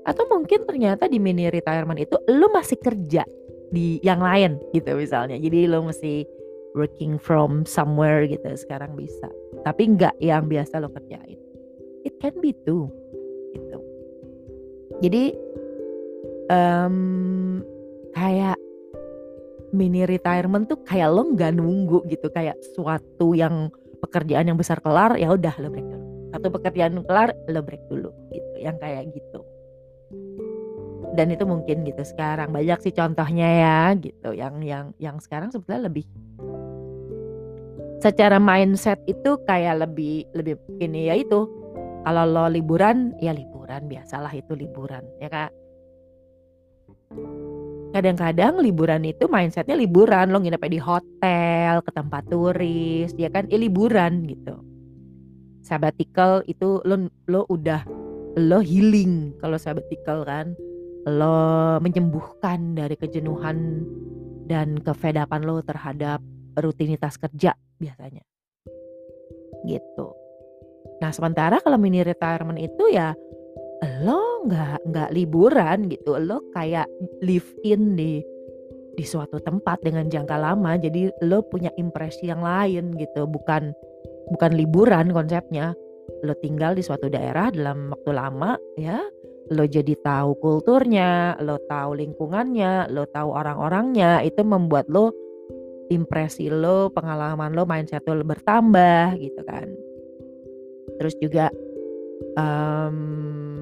Atau 0.09 0.25
mungkin 0.33 0.65
ternyata 0.65 1.05
di 1.05 1.21
mini 1.21 1.53
retirement 1.53 2.01
itu 2.01 2.17
lo 2.33 2.49
masih 2.49 2.81
kerja 2.81 3.23
di 3.69 4.01
yang 4.01 4.25
lain 4.25 4.57
gitu 4.73 4.97
misalnya. 4.97 5.37
Jadi 5.37 5.69
lo 5.69 5.85
masih 5.85 6.25
working 6.73 7.21
from 7.21 7.67
somewhere 7.69 8.25
gitu 8.25 8.47
sekarang 8.57 8.97
bisa. 8.97 9.29
Tapi 9.67 9.99
nggak 9.99 10.17
yang 10.23 10.49
biasa 10.49 10.81
lo 10.81 10.89
kerjain. 10.89 11.37
It 12.07 12.17
can 12.23 12.39
be 12.41 12.57
too 12.65 12.89
gitu. 13.53 13.79
Jadi 14.99 15.37
um, 16.49 17.61
kayak 18.13 18.57
mini 19.73 20.09
retirement 20.09 20.65
tuh 20.65 20.81
kayak 20.85 21.13
lo 21.13 21.29
nggak 21.37 21.61
nunggu 21.61 22.09
gitu 22.09 22.33
kayak 22.33 22.57
suatu 22.73 23.37
yang 23.37 23.69
pekerjaan 24.01 24.49
yang 24.49 24.57
besar 24.57 24.81
kelar 24.81 25.15
ya 25.21 25.29
udah 25.33 25.55
lo 25.61 25.69
break 25.69 25.87
dulu. 25.87 26.05
Satu 26.33 26.49
pekerjaan 26.53 27.01
kelar 27.05 27.33
lo 27.49 27.61
break 27.61 27.85
dulu 27.89 28.11
gitu 28.33 28.55
yang 28.61 28.77
kayak 28.81 29.13
gitu. 29.13 29.41
Dan 31.17 31.35
itu 31.35 31.45
mungkin 31.45 31.83
gitu 31.85 32.03
sekarang. 32.05 32.53
Banyak 32.53 32.79
sih 32.85 32.95
contohnya 32.95 33.49
ya 33.49 33.81
gitu 33.99 34.33
yang 34.33 34.61
yang 34.63 34.95
yang 34.97 35.17
sekarang 35.19 35.51
sebetulnya 35.51 35.89
lebih 35.91 36.07
secara 37.99 38.39
mindset 38.39 39.03
itu 39.11 39.43
kayak 39.43 39.85
lebih 39.85 40.25
lebih 40.33 40.57
ini 40.79 41.11
ya 41.11 41.19
itu. 41.19 41.51
Kalau 42.07 42.25
lo 42.25 42.49
liburan, 42.49 43.13
ya 43.21 43.37
liburan 43.37 43.85
biasalah 43.85 44.33
itu 44.33 44.57
liburan, 44.57 45.05
ya 45.21 45.29
kak. 45.29 45.53
Kadang-kadang 47.89 48.61
liburan 48.61 49.01
itu 49.09 49.25
mindsetnya 49.33 49.73
liburan, 49.73 50.29
lo 50.29 50.45
nginep 50.45 50.61
di 50.69 50.81
hotel, 50.81 51.81
ke 51.81 51.91
tempat 51.91 52.29
turis, 52.29 53.17
ya 53.17 53.33
kan, 53.33 53.49
ya 53.49 53.57
liburan 53.57 54.29
gitu. 54.29 54.61
Sabbatical 55.65 56.45
itu 56.45 56.85
lo 56.85 57.09
lo 57.29 57.49
udah 57.49 57.83
lo 58.37 58.61
healing 58.61 59.35
kalau 59.41 59.57
sabbatical 59.57 60.23
kan, 60.29 60.53
lo 61.09 61.81
menyembuhkan 61.81 62.77
dari 62.77 62.95
kejenuhan 62.95 63.89
dan 64.45 64.77
kefedapan 64.85 65.45
lo 65.49 65.65
terhadap 65.65 66.21
rutinitas 66.61 67.17
kerja 67.17 67.57
biasanya. 67.81 68.25
Gitu. 69.65 70.09
Nah 71.01 71.11
sementara 71.15 71.61
kalau 71.65 71.81
mini 71.81 72.05
retirement 72.05 72.61
itu 72.61 72.93
ya 72.93 73.17
lo 74.03 74.47
nggak 74.47 74.91
nggak 74.91 75.11
liburan 75.15 75.87
gitu, 75.91 76.19
lo 76.19 76.43
kayak 76.55 76.87
live 77.23 77.47
in 77.63 77.95
di 77.95 78.23
di 78.99 79.05
suatu 79.07 79.39
tempat 79.39 79.79
dengan 79.87 80.11
jangka 80.11 80.35
lama, 80.35 80.75
jadi 80.75 81.15
lo 81.23 81.47
punya 81.47 81.71
impresi 81.79 82.27
yang 82.27 82.43
lain 82.43 82.99
gitu, 82.99 83.31
bukan 83.31 83.71
bukan 84.35 84.53
liburan 84.59 85.15
konsepnya. 85.15 85.75
Lo 86.27 86.35
tinggal 86.43 86.75
di 86.75 86.83
suatu 86.83 87.07
daerah 87.07 87.55
dalam 87.55 87.95
waktu 87.95 88.11
lama 88.11 88.59
ya, 88.75 88.99
lo 89.55 89.63
jadi 89.63 89.95
tahu 90.03 90.35
kulturnya, 90.43 91.39
lo 91.39 91.63
tahu 91.71 91.95
lingkungannya, 91.95 92.91
lo 92.91 93.07
tahu 93.07 93.31
orang-orangnya, 93.31 94.27
itu 94.27 94.43
membuat 94.43 94.91
lo 94.91 95.15
impresi 95.95 96.51
lo, 96.51 96.91
pengalaman 96.91 97.55
lo, 97.55 97.63
mindset 97.63 98.03
lo 98.11 98.27
bertambah 98.27 99.15
gitu 99.21 99.41
kan 99.47 99.71
terus 100.99 101.15
juga 101.23 101.47
um, 102.35 103.58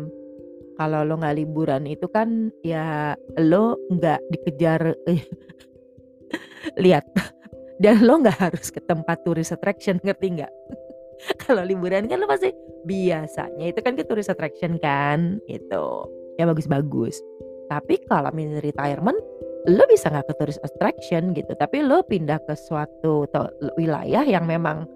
kalau 0.77 1.03
lo 1.03 1.17
nggak 1.21 1.37
liburan 1.37 1.89
itu 1.89 2.07
kan 2.09 2.53
ya 2.61 3.17
lo 3.41 3.81
nggak 3.91 4.21
dikejar 4.33 4.95
lihat 6.83 7.05
dan 7.83 8.05
lo 8.05 8.21
nggak 8.21 8.39
harus 8.39 8.69
ke 8.73 8.81
tempat 8.85 9.21
turis 9.25 9.53
attraction 9.53 10.01
ngerti 10.01 10.41
nggak 10.41 10.53
Kalau 11.43 11.63
liburan 11.65 12.07
kan 12.07 12.21
lo 12.21 12.29
pasti 12.29 12.53
biasanya 12.87 13.73
itu 13.73 13.81
kan 13.83 13.97
ke 13.97 14.05
tourist 14.07 14.31
attraction 14.31 14.79
kan, 14.79 15.41
gitu. 15.49 16.07
Ya 16.37 16.45
bagus-bagus. 16.47 17.19
Tapi 17.67 17.99
kalau 18.07 18.31
mini 18.31 18.63
retirement, 18.63 19.19
lo 19.67 19.83
bisa 19.91 20.13
nggak 20.13 20.31
ke 20.31 20.35
tourist 20.39 20.63
attraction 20.63 21.35
gitu, 21.35 21.53
tapi 21.59 21.83
lo 21.83 22.05
pindah 22.07 22.39
ke 22.47 22.55
suatu 22.55 23.27
wilayah 23.75 24.23
yang 24.23 24.47
memang 24.47 24.87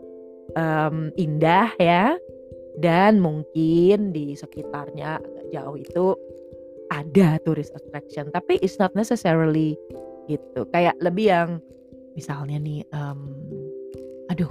um, 0.54 1.10
indah 1.18 1.74
ya, 1.82 2.14
dan 2.78 3.18
mungkin 3.18 4.14
di 4.14 4.38
sekitarnya 4.38 5.18
jauh 5.52 5.76
itu 5.76 6.14
ada 6.90 7.38
tourist 7.46 7.74
attraction, 7.78 8.30
tapi 8.34 8.58
it's 8.62 8.78
not 8.78 8.90
necessarily 8.98 9.78
gitu. 10.26 10.66
Kayak 10.74 10.98
lebih 10.98 11.26
yang 11.30 11.50
misalnya 12.18 12.58
nih, 12.58 12.82
um, 12.90 13.30
aduh, 14.30 14.50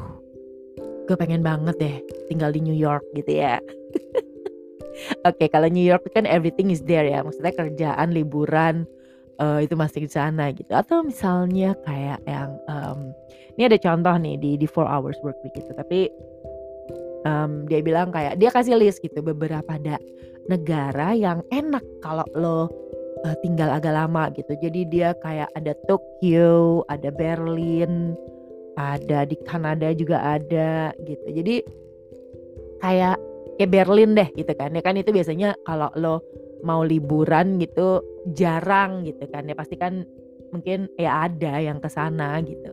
gue 1.08 1.16
pengen 1.20 1.44
banget 1.44 1.76
deh 1.80 1.98
tinggal 2.32 2.54
di 2.54 2.64
New 2.64 2.76
York 2.76 3.04
gitu 3.16 3.44
ya. 3.44 3.60
Oke, 5.28 5.48
kalau 5.48 5.68
New 5.72 5.84
York 5.84 6.08
kan 6.12 6.28
everything 6.28 6.72
is 6.72 6.84
there 6.84 7.08
ya, 7.08 7.24
maksudnya 7.24 7.56
kerjaan, 7.56 8.12
liburan, 8.12 8.84
uh, 9.40 9.60
itu 9.64 9.76
masih 9.76 10.06
di 10.06 10.12
sana 10.12 10.52
gitu. 10.52 10.72
Atau 10.76 11.08
misalnya 11.08 11.76
kayak 11.88 12.20
yang, 12.28 12.60
um, 12.68 13.16
ini 13.56 13.68
ada 13.72 13.80
contoh 13.80 14.16
nih 14.20 14.36
di 14.40 14.52
di 14.60 14.68
4 14.68 14.88
Hours 14.88 15.20
Workweek 15.24 15.56
gitu, 15.56 15.72
tapi, 15.76 16.12
um, 17.26 17.66
dia 17.68 17.80
bilang 17.84 18.14
kayak 18.14 18.38
dia 18.38 18.50
kasih 18.52 18.80
list 18.80 19.04
gitu 19.04 19.20
beberapa 19.24 19.68
ada 19.68 19.98
negara 20.48 21.14
yang 21.14 21.46
enak 21.54 21.84
kalau 22.02 22.26
lo, 22.34 22.68
uh, 23.26 23.36
tinggal 23.46 23.70
agak 23.70 23.94
lama 23.94 24.32
gitu. 24.34 24.56
Jadi 24.58 24.88
dia 24.90 25.14
kayak 25.22 25.50
ada 25.54 25.74
Tokyo, 25.86 26.84
ada 26.90 27.10
Berlin, 27.14 28.18
ada 28.80 29.28
di 29.28 29.36
Kanada 29.46 29.94
juga 29.94 30.22
ada 30.40 30.96
gitu. 31.04 31.28
Jadi 31.30 31.56
kayak 32.80 33.18
kayak 33.60 33.72
Berlin 33.76 34.16
deh 34.16 34.30
gitu 34.40 34.56
kan 34.56 34.72
ya 34.72 34.80
kan 34.80 34.96
itu 34.96 35.12
biasanya 35.12 35.52
kalau 35.68 35.92
lo 36.00 36.24
mau 36.64 36.80
liburan 36.80 37.60
gitu 37.60 38.00
jarang 38.32 39.04
gitu 39.04 39.28
kan 39.28 39.44
ya 39.52 39.56
pasti 39.56 39.76
kan 39.76 40.08
mungkin 40.56 40.88
ya 40.96 41.28
ada 41.28 41.60
yang 41.60 41.84
ke 41.84 41.92
sana 41.92 42.40
gitu 42.40 42.72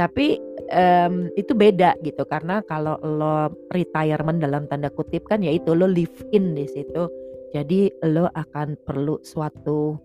tapi 0.00 0.40
um, 0.72 1.28
itu 1.36 1.52
beda 1.52 2.00
gitu 2.00 2.24
karena 2.24 2.64
kalau 2.64 2.96
lo 3.04 3.52
retirement 3.68 4.40
dalam 4.40 4.64
tanda 4.64 4.88
kutip 4.88 5.28
kan 5.28 5.44
ya 5.44 5.52
itu 5.52 5.76
lo 5.76 5.84
live 5.84 6.24
in 6.32 6.56
di 6.56 6.64
situ 6.64 7.04
jadi 7.52 7.92
lo 8.08 8.32
akan 8.32 8.80
perlu 8.88 9.20
suatu 9.20 10.00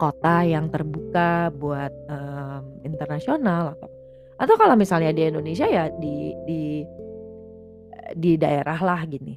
kota 0.00 0.40
yang 0.48 0.72
terbuka 0.72 1.52
buat 1.52 1.92
um, 2.08 2.80
internasional 2.88 3.76
atau 3.76 3.88
atau 4.36 4.54
kalau 4.56 4.76
misalnya 4.76 5.12
di 5.12 5.28
Indonesia 5.28 5.64
ya 5.64 5.88
di 5.96 6.32
di 6.44 6.84
di 8.14 8.38
daerah 8.38 8.78
lah 8.78 9.02
gini. 9.08 9.34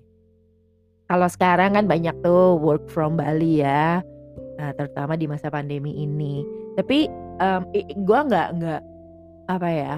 Kalau 1.09 1.25
sekarang 1.25 1.73
kan 1.73 1.89
banyak 1.89 2.21
tuh 2.21 2.59
work 2.61 2.85
from 2.85 3.17
Bali 3.17 3.65
ya, 3.65 4.05
nah, 4.61 4.71
terutama 4.77 5.17
di 5.17 5.25
masa 5.25 5.49
pandemi 5.49 6.05
ini. 6.05 6.45
Tapi 6.77 7.09
um, 7.41 7.65
gue 8.05 8.19
nggak 8.29 8.47
nggak 8.61 8.81
apa 9.49 9.69
ya, 9.73 9.95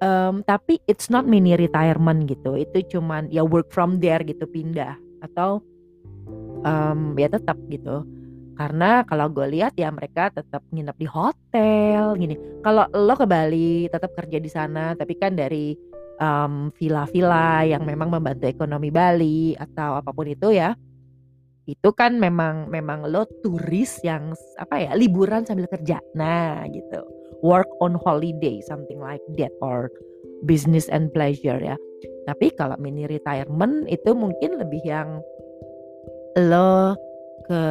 um, 0.00 0.40
tapi 0.48 0.80
it's 0.88 1.12
not 1.12 1.28
mini 1.28 1.54
retirement 1.54 2.24
gitu. 2.24 2.56
Itu 2.56 2.98
cuman 2.98 3.28
ya 3.28 3.44
work 3.44 3.68
from 3.68 4.00
there 4.00 4.24
gitu 4.24 4.48
pindah 4.48 4.96
atau 5.20 5.60
um, 6.64 7.12
ya 7.14 7.28
tetap 7.28 7.60
gitu. 7.68 8.02
Karena 8.54 9.02
kalau 9.02 9.26
gue 9.28 9.50
lihat 9.50 9.74
ya 9.74 9.90
mereka 9.90 10.30
tetap 10.30 10.62
nginep 10.70 10.96
di 10.96 11.08
hotel 11.10 12.14
gini. 12.14 12.38
Kalau 12.62 12.86
lo 12.94 13.14
ke 13.18 13.26
Bali 13.26 13.90
tetap 13.90 14.14
kerja 14.14 14.38
di 14.38 14.50
sana, 14.50 14.94
tapi 14.94 15.18
kan 15.18 15.34
dari 15.34 15.74
um, 16.22 16.70
villa-villa 16.78 17.66
yang 17.66 17.82
memang 17.82 18.14
membantu 18.14 18.46
ekonomi 18.46 18.94
Bali 18.94 19.58
atau 19.58 19.98
apa 19.98 20.10
pun 20.14 20.30
itu 20.30 20.54
ya. 20.54 20.70
Itu 21.66 21.96
kan 21.96 22.20
memang 22.20 22.70
memang 22.70 23.08
lo 23.10 23.26
turis 23.42 23.98
yang 24.06 24.36
apa 24.54 24.86
ya, 24.86 24.90
liburan 24.94 25.42
sambil 25.42 25.66
kerja. 25.66 25.98
Nah, 26.14 26.62
gitu. 26.70 27.02
Work 27.42 27.70
on 27.80 27.98
holiday 27.98 28.60
something 28.62 29.00
like 29.00 29.22
that 29.40 29.52
or 29.64 29.90
business 30.44 30.86
and 30.92 31.10
pleasure 31.10 31.58
ya. 31.58 31.76
Tapi 32.28 32.52
kalau 32.54 32.76
mini 32.80 33.08
retirement 33.08 33.88
itu 33.88 34.12
mungkin 34.12 34.60
lebih 34.60 34.82
yang 34.84 35.20
lo 36.40 36.96
ke 37.44 37.62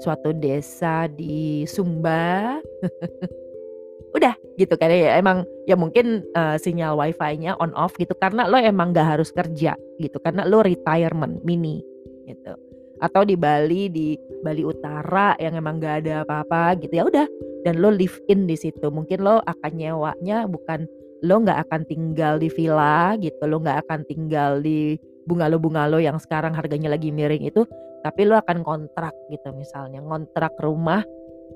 suatu 0.00 0.32
desa 0.36 1.08
di 1.08 1.68
Sumba. 1.68 2.60
Udah 4.16 4.34
gitu 4.56 4.74
kan 4.78 4.88
ya. 4.88 5.18
Emang 5.18 5.44
ya 5.68 5.76
mungkin 5.76 6.24
uh, 6.36 6.56
sinyal 6.56 6.96
wifi-nya 6.96 7.56
on 7.60 7.72
off 7.76 7.92
gitu 8.00 8.16
karena 8.16 8.48
lo 8.48 8.56
emang 8.56 8.96
gak 8.96 9.18
harus 9.18 9.32
kerja 9.32 9.76
gitu 10.00 10.16
karena 10.22 10.48
lo 10.48 10.64
retirement 10.64 11.40
mini 11.44 11.84
gitu 12.24 12.56
atau 13.04 13.22
di 13.28 13.36
Bali 13.36 13.92
di 13.92 14.16
Bali 14.40 14.64
Utara 14.64 15.36
yang 15.36 15.60
emang 15.60 15.76
gak 15.76 16.04
ada 16.04 16.24
apa-apa 16.24 16.80
gitu 16.80 16.96
ya 16.96 17.04
udah. 17.04 17.26
Dan 17.68 17.84
lo 17.84 17.92
live 17.92 18.16
in 18.32 18.48
di 18.48 18.56
situ. 18.56 18.88
Mungkin 18.88 19.20
lo 19.20 19.44
akan 19.44 19.72
nyewanya 19.76 20.48
bukan 20.48 20.88
lo 21.24 21.40
nggak 21.40 21.68
akan 21.68 21.88
tinggal 21.88 22.36
di 22.36 22.52
villa 22.52 23.16
gitu 23.16 23.48
lo 23.48 23.56
nggak 23.56 23.88
akan 23.88 24.04
tinggal 24.04 24.60
di 24.60 25.00
bungalow-bungalow 25.24 25.96
yang 25.96 26.20
sekarang 26.20 26.52
harganya 26.52 26.92
lagi 26.92 27.08
miring 27.08 27.48
itu 27.48 27.64
tapi 28.04 28.28
lo 28.28 28.36
akan 28.36 28.60
kontrak 28.60 29.16
gitu 29.32 29.48
misalnya. 29.56 30.04
Ngontrak 30.04 30.52
rumah 30.60 31.00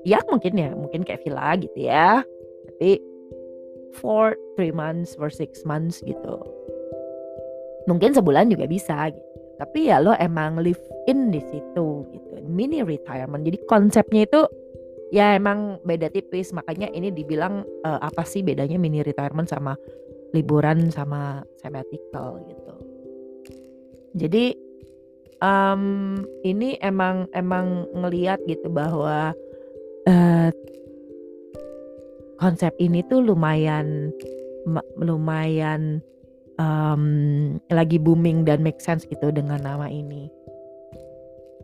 ya 0.01 0.17
mungkin 0.25 0.57
ya 0.57 0.73
mungkin 0.73 1.05
kayak 1.05 1.21
villa 1.21 1.53
gitu 1.57 1.77
ya. 1.77 2.25
Tapi 2.65 2.97
for 4.01 4.33
three 4.57 4.73
months 4.73 5.13
for 5.13 5.29
six 5.29 5.61
months 5.61 6.01
gitu. 6.01 6.41
Mungkin 7.85 8.17
sebulan 8.17 8.49
juga 8.49 8.65
bisa 8.65 9.13
gitu 9.13 9.28
tapi 9.59 9.91
ya 9.91 9.99
lo 9.99 10.15
emang 10.15 10.63
live 10.63 10.79
in 11.11 11.35
di 11.35 11.43
situ 11.43 12.07
gitu 12.15 12.29
mini 12.47 12.79
retirement. 12.79 13.43
Jadi 13.43 13.59
konsepnya 13.67 14.23
itu 14.23 14.41
ya 15.11 15.35
emang 15.35 15.83
beda 15.83 16.07
tipis. 16.07 16.55
Makanya 16.55 16.87
ini 16.95 17.11
dibilang 17.11 17.67
uh, 17.83 17.99
apa 17.99 18.23
sih 18.23 18.39
bedanya 18.39 18.79
mini 18.79 19.03
retirement 19.03 19.51
sama 19.51 19.75
liburan 20.31 20.87
sama 20.89 21.43
sabbatical 21.59 22.39
gitu. 22.47 22.73
Jadi 24.15 24.55
um, 25.43 26.17
ini 26.47 26.79
emang 26.79 27.27
emang 27.35 27.85
ngeliat 27.93 28.39
gitu 28.47 28.71
bahwa 28.71 29.35
uh, 30.07 30.49
konsep 32.39 32.71
ini 32.79 33.03
tuh 33.11 33.19
lumayan 33.19 34.15
lumayan 34.99 35.99
um, 36.59 37.03
lagi 37.71 37.97
booming 37.97 38.43
dan 38.43 38.61
make 38.61 38.83
sense 38.83 39.07
gitu 39.07 39.31
dengan 39.31 39.63
nama 39.63 39.87
ini. 39.87 40.27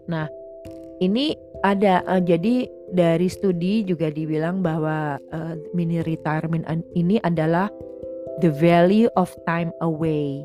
Nah, 0.07 0.31
ini 1.03 1.35
ada 1.61 2.01
uh, 2.07 2.23
jadi 2.23 2.65
dari 2.95 3.27
studi 3.27 3.83
juga 3.83 4.09
dibilang 4.09 4.63
bahwa 4.63 5.19
uh, 5.35 5.53
mini 5.75 5.99
retirement 6.05 6.63
ini 6.95 7.19
adalah 7.27 7.67
the 8.39 8.49
value 8.49 9.11
of 9.19 9.29
time 9.43 9.75
away 9.83 10.41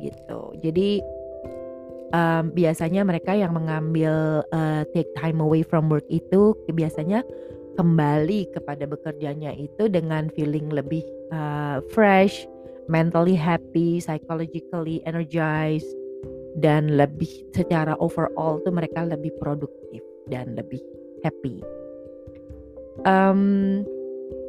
gitu. 0.00 0.54
Jadi 0.62 1.02
um, 2.14 2.54
biasanya 2.54 3.02
mereka 3.02 3.34
yang 3.34 3.52
mengambil 3.52 4.46
uh, 4.54 4.82
take 4.94 5.10
time 5.18 5.42
away 5.42 5.66
from 5.66 5.90
work 5.90 6.06
itu 6.08 6.54
biasanya 6.70 7.26
kembali 7.78 8.50
kepada 8.50 8.90
bekerjanya 8.90 9.54
itu 9.54 9.86
dengan 9.86 10.26
feeling 10.34 10.66
lebih 10.70 11.02
uh, 11.30 11.78
fresh, 11.94 12.46
mentally 12.88 13.36
happy, 13.36 14.00
psychologically 14.00 15.04
energized, 15.04 15.88
dan 16.58 16.96
lebih 16.96 17.28
secara 17.54 17.94
overall 18.00 18.58
tuh 18.64 18.72
mereka 18.74 19.04
lebih 19.04 19.30
produktif 19.38 20.02
dan 20.26 20.56
lebih 20.56 20.80
happy. 21.22 21.62
Um, 23.06 23.86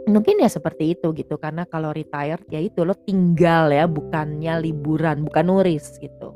mungkin 0.10 0.42
ya 0.42 0.50
seperti 0.50 0.98
itu 0.98 1.14
gitu 1.14 1.38
karena 1.38 1.70
kalau 1.70 1.94
retired 1.94 2.42
ya 2.50 2.58
itu 2.58 2.82
lo 2.82 2.98
tinggal 3.06 3.70
ya 3.70 3.86
bukannya 3.86 4.58
liburan 4.66 5.22
bukan 5.22 5.46
nuris 5.54 6.02
gitu 6.02 6.34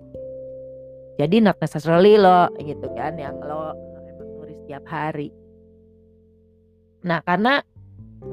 jadi 1.18 1.42
not 1.42 1.58
necessarily 1.58 2.22
lo 2.22 2.54
gitu 2.62 2.86
kan 2.94 3.18
yang 3.18 3.34
lo 3.42 3.74
emang 4.06 4.30
nuris 4.38 4.62
tiap 4.70 4.86
hari 4.86 5.34
Nah, 7.04 7.20
karena 7.28 7.60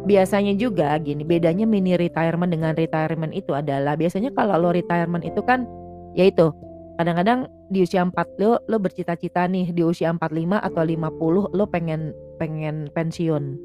biasanya 0.05 0.57
juga 0.57 0.97
gini, 0.99 1.23
bedanya 1.23 1.69
mini 1.69 1.95
retirement 1.95 2.51
dengan 2.51 2.73
retirement 2.75 3.33
itu 3.35 3.53
adalah 3.53 3.95
biasanya 3.95 4.33
kalau 4.33 4.57
lo 4.57 4.71
retirement 4.73 5.23
itu 5.23 5.41
kan 5.45 5.69
ya 6.17 6.27
itu 6.27 6.51
kadang-kadang 6.99 7.49
di 7.71 7.87
usia 7.87 8.03
4 8.05 8.13
lo 8.43 8.61
lo 8.67 8.77
bercita-cita 8.77 9.47
nih 9.47 9.73
di 9.73 9.81
usia 9.87 10.13
45 10.13 10.59
atau 10.61 10.83
50 10.85 11.57
lo 11.57 11.65
pengen 11.71 12.13
pengen 12.37 12.91
pensiun. 12.93 13.57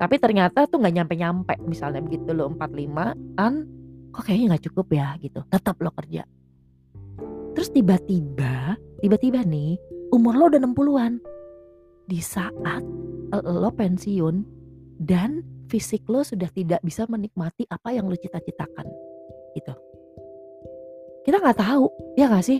Tapi 0.00 0.18
ternyata 0.18 0.66
tuh 0.66 0.82
nggak 0.82 0.94
nyampe-nyampe 0.98 1.54
misalnya 1.68 2.02
begitu 2.02 2.34
lo 2.34 2.50
45an 2.58 3.52
kok 4.10 4.22
kayaknya 4.26 4.56
nggak 4.56 4.64
cukup 4.70 4.86
ya 4.90 5.14
gitu. 5.22 5.46
Tetap 5.46 5.78
lo 5.78 5.94
kerja. 5.94 6.26
Terus 7.52 7.68
tiba-tiba, 7.70 8.80
tiba-tiba 9.04 9.44
nih 9.44 9.76
umur 10.10 10.34
lo 10.34 10.44
udah 10.48 10.60
60-an. 10.60 11.12
Di 12.08 12.18
saat 12.18 12.82
lo 13.32 13.70
pensiun 13.72 14.42
dan 14.98 15.44
fisik 15.72 16.04
lo 16.12 16.20
sudah 16.20 16.52
tidak 16.52 16.84
bisa 16.84 17.08
menikmati 17.08 17.64
apa 17.72 17.96
yang 17.96 18.04
lo 18.04 18.16
cita-citakan 18.20 18.84
gitu 19.56 19.72
kita 21.22 21.38
nggak 21.38 21.58
tahu, 21.58 21.86
ya 22.18 22.26
nggak 22.26 22.44
sih? 22.46 22.58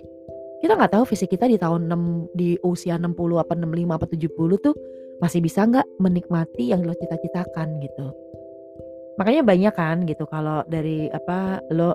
Kita 0.62 0.78
nggak 0.78 0.94
tahu 0.94 1.04
fisik 1.10 1.34
kita 1.34 1.50
di 1.50 1.58
tahun 1.58 1.90
6 1.90 2.38
di 2.38 2.54
usia 2.62 2.94
60 2.94 3.18
apa 3.42 3.58
65 3.58 3.98
apa 3.98 4.06
70 4.06 4.30
tuh 4.62 4.74
masih 5.18 5.42
bisa 5.42 5.66
nggak 5.66 5.86
menikmati 5.98 6.70
yang 6.70 6.86
lo 6.86 6.94
cita-citakan 6.94 7.82
gitu. 7.82 8.06
Makanya 9.18 9.42
banyak 9.42 9.74
kan 9.74 10.06
gitu 10.06 10.24
kalau 10.30 10.62
dari 10.70 11.10
apa 11.10 11.58
lo 11.74 11.90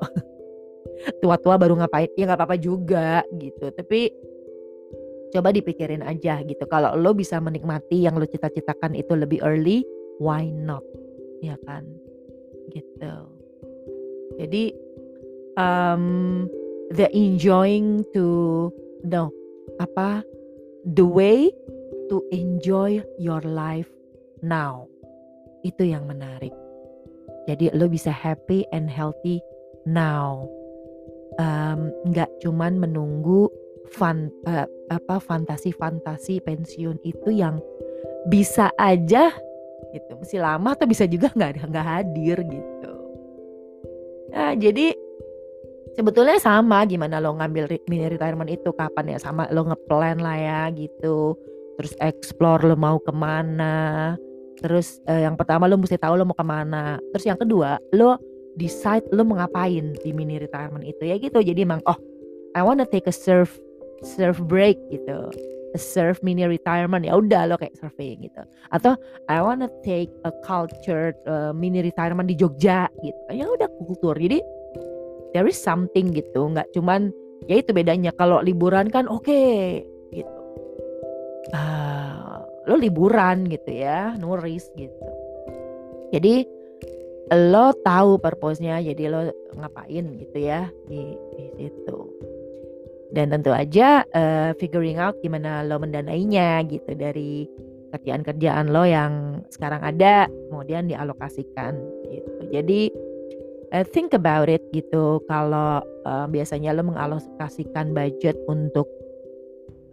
tua-tua 1.23 1.55
baru 1.55 1.79
ngapain 1.79 2.11
ya 2.19 2.27
nggak 2.27 2.39
apa-apa 2.43 2.57
juga 2.59 3.23
gitu. 3.39 3.71
Tapi 3.71 4.11
coba 5.31 5.55
dipikirin 5.55 6.03
aja 6.03 6.43
gitu. 6.43 6.67
Kalau 6.67 6.99
lo 6.99 7.15
bisa 7.15 7.39
menikmati 7.39 8.03
yang 8.03 8.19
lo 8.19 8.27
cita-citakan 8.27 8.91
itu 8.99 9.15
lebih 9.15 9.39
early, 9.39 9.87
why 10.19 10.43
not? 10.51 10.83
Ya 11.41 11.55
kan? 11.65 11.85
Gitu. 12.73 13.13
Jadi 14.37 14.63
um, 15.57 16.45
the 16.93 17.09
enjoying 17.11 18.05
to 18.13 18.69
no 19.03 19.33
apa 19.81 20.23
the 20.87 21.03
way 21.03 21.51
to 22.07 22.23
enjoy 22.31 23.03
your 23.19 23.43
life 23.43 23.89
now 24.39 24.87
itu 25.67 25.91
yang 25.91 26.07
menarik 26.07 26.53
jadi 27.49 27.75
lo 27.75 27.91
bisa 27.91 28.13
happy 28.13 28.63
and 28.71 28.87
healthy 28.87 29.43
now 29.83 30.47
nggak 32.07 32.31
um, 32.31 32.39
cuman 32.39 32.79
menunggu 32.79 33.51
fan 33.91 34.31
uh, 34.47 34.67
apa 34.87 35.19
fantasi-fantasi 35.19 36.39
pensiun 36.43 36.99
itu 37.03 37.29
yang 37.35 37.59
bisa 38.31 38.71
aja 38.79 39.31
gitu. 39.93 40.11
Masih 40.19 40.39
lama 40.41 40.73
atau 40.73 40.85
bisa 40.85 41.03
juga 41.05 41.31
nggak 41.33 41.67
nggak 41.69 41.85
hadir 41.85 42.37
gitu. 42.43 42.93
Nah 44.31 44.53
jadi 44.57 44.93
sebetulnya 45.95 46.37
sama 46.37 46.85
gimana 46.85 47.17
lo 47.17 47.33
ngambil 47.37 47.71
mini 47.89 48.05
retirement 48.11 48.49
itu 48.49 48.69
kapan 48.75 49.15
ya 49.15 49.19
sama 49.21 49.49
lo 49.49 49.67
ngeplan 49.67 50.21
lah 50.21 50.37
ya 50.37 50.61
gitu. 50.73 51.37
Terus 51.77 51.93
explore 52.01 52.65
lo 52.65 52.75
mau 52.75 52.97
ke 53.01 53.13
mana. 53.13 54.15
Terus 54.57 55.01
eh, 55.05 55.25
yang 55.25 55.37
pertama 55.37 55.69
lo 55.69 55.77
mesti 55.77 55.97
tahu 55.97 56.17
lo 56.17 56.25
mau 56.25 56.37
ke 56.37 56.45
mana. 56.45 56.97
Terus 57.13 57.25
yang 57.29 57.37
kedua 57.37 57.77
lo 57.93 58.17
decide 58.57 59.05
lo 59.13 59.21
mau 59.21 59.37
ngapain 59.37 59.93
di 60.01 60.09
mini 60.13 60.41
retirement 60.41 60.83
itu 60.85 61.05
ya 61.05 61.15
gitu. 61.21 61.37
Jadi 61.41 61.65
emang 61.65 61.81
oh 61.85 61.97
I 62.57 62.65
wanna 62.65 62.89
take 62.89 63.05
a 63.05 63.13
surf 63.13 63.53
surf 64.01 64.37
break 64.45 64.77
gitu 64.93 65.29
surf 65.77 66.19
mini 66.25 66.43
retirement 66.43 67.05
ya 67.05 67.15
udah 67.15 67.47
lo 67.47 67.55
kayak 67.55 67.77
surfing 67.77 68.25
gitu. 68.25 68.41
Atau 68.73 68.97
I 69.31 69.39
wanna 69.39 69.71
take 69.81 70.11
a 70.27 70.33
culture 70.43 71.15
uh, 71.29 71.53
mini 71.53 71.85
retirement 71.85 72.27
di 72.27 72.35
Jogja 72.35 72.89
gitu. 72.99 73.21
Ya 73.31 73.45
udah 73.47 73.69
kultur. 73.81 74.17
Jadi 74.17 74.41
there 75.31 75.47
is 75.47 75.57
something 75.57 76.11
gitu. 76.11 76.51
Nggak 76.51 76.67
cuman 76.75 77.13
ya 77.47 77.61
itu 77.61 77.71
bedanya. 77.71 78.11
Kalau 78.17 78.43
liburan 78.43 78.91
kan 78.91 79.05
oke 79.07 79.23
okay, 79.25 79.85
gitu. 80.11 80.41
Uh, 81.55 82.43
lo 82.67 82.75
liburan 82.75 83.47
gitu 83.47 83.71
ya 83.71 84.17
nuris 84.19 84.67
gitu. 84.75 85.07
Jadi 86.11 86.43
lo 87.31 87.71
tahu 87.85 88.19
purpose-nya. 88.19 88.83
Jadi 88.83 89.03
lo 89.07 89.31
ngapain 89.55 90.05
gitu 90.19 90.37
ya 90.37 90.67
di, 90.85 91.15
di 91.37 91.45
situ 91.55 92.17
dan 93.15 93.31
tentu 93.31 93.55
aja 93.55 94.03
uh, 94.11 94.51
figuring 94.59 94.99
out 94.99 95.15
gimana 95.23 95.63
lo 95.63 95.79
mendanainya 95.79 96.63
gitu 96.67 96.91
dari 96.95 97.47
kerjaan-kerjaan 97.95 98.67
lo 98.67 98.83
yang 98.83 99.41
sekarang 99.47 99.79
ada 99.79 100.27
kemudian 100.51 100.91
dialokasikan 100.91 101.79
gitu. 102.11 102.31
Jadi 102.51 102.91
uh, 103.71 103.85
think 103.87 104.11
about 104.11 104.51
it 104.51 104.63
gitu. 104.75 105.23
Kalau 105.31 105.79
uh, 106.03 106.27
biasanya 106.27 106.75
lo 106.75 106.83
mengalokasikan 106.83 107.95
budget 107.95 108.35
untuk 108.51 108.91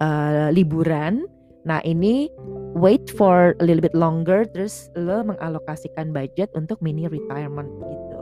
uh, 0.02 0.50
liburan 0.50 1.26
nah 1.64 1.80
ini 1.80 2.28
wait 2.76 3.08
for 3.16 3.56
a 3.56 3.64
little 3.64 3.80
bit 3.80 3.96
longer 3.96 4.44
terus 4.52 4.92
lo 5.00 5.24
mengalokasikan 5.24 6.12
budget 6.12 6.52
untuk 6.52 6.76
mini 6.84 7.08
retirement 7.08 7.72
gitu 7.80 8.13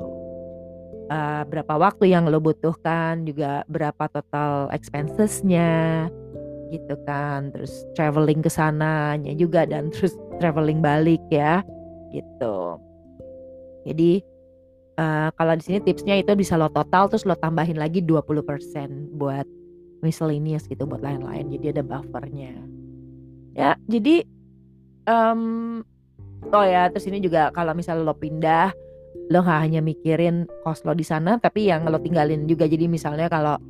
uh, 1.12 1.42
berapa 1.44 1.75
waktu 1.77 2.09
yang 2.16 2.25
lo 2.33 2.40
butuhkan 2.40 3.29
juga 3.29 3.68
berapa 3.68 4.09
total 4.09 4.72
expensesnya 4.72 6.09
gitu 6.72 6.96
kan 7.05 7.53
terus 7.53 7.85
traveling 7.92 8.40
ke 8.40 8.48
sananya 8.48 9.37
juga 9.37 9.68
dan 9.68 9.88
terus 9.92 10.16
traveling 10.40 10.81
balik 10.81 11.20
ya 11.29 11.61
gitu 12.16 12.81
jadi 13.85 14.25
Uh, 14.92 15.33
kalau 15.40 15.57
di 15.57 15.64
sini 15.64 15.81
tipsnya 15.81 16.20
itu 16.20 16.37
bisa 16.37 16.53
lo 16.61 16.68
total 16.68 17.09
terus 17.09 17.25
lo 17.25 17.33
tambahin 17.33 17.81
lagi 17.81 18.05
20% 18.05 19.16
buat 19.16 19.48
miscellaneous 20.05 20.68
gitu 20.68 20.85
buat 20.85 21.01
lain-lain. 21.01 21.48
Jadi 21.48 21.72
ada 21.72 21.81
buffernya. 21.81 22.53
Ya, 23.57 23.72
jadi 23.88 24.29
um, 25.09 25.81
oh 26.53 26.66
ya 26.66 26.92
terus 26.92 27.09
ini 27.09 27.25
juga 27.25 27.48
kalau 27.57 27.72
misalnya 27.72 28.05
lo 28.05 28.12
pindah 28.12 28.77
lo 29.30 29.38
gak 29.44 29.61
hanya 29.62 29.85
mikirin 29.85 30.48
kos 30.66 30.82
lo 30.82 30.96
di 30.96 31.06
sana 31.06 31.38
tapi 31.38 31.70
yang 31.70 31.87
lo 31.87 32.00
tinggalin 32.00 32.48
juga. 32.48 32.66
Jadi 32.66 32.88
misalnya 32.90 33.30
kalau 33.30 33.61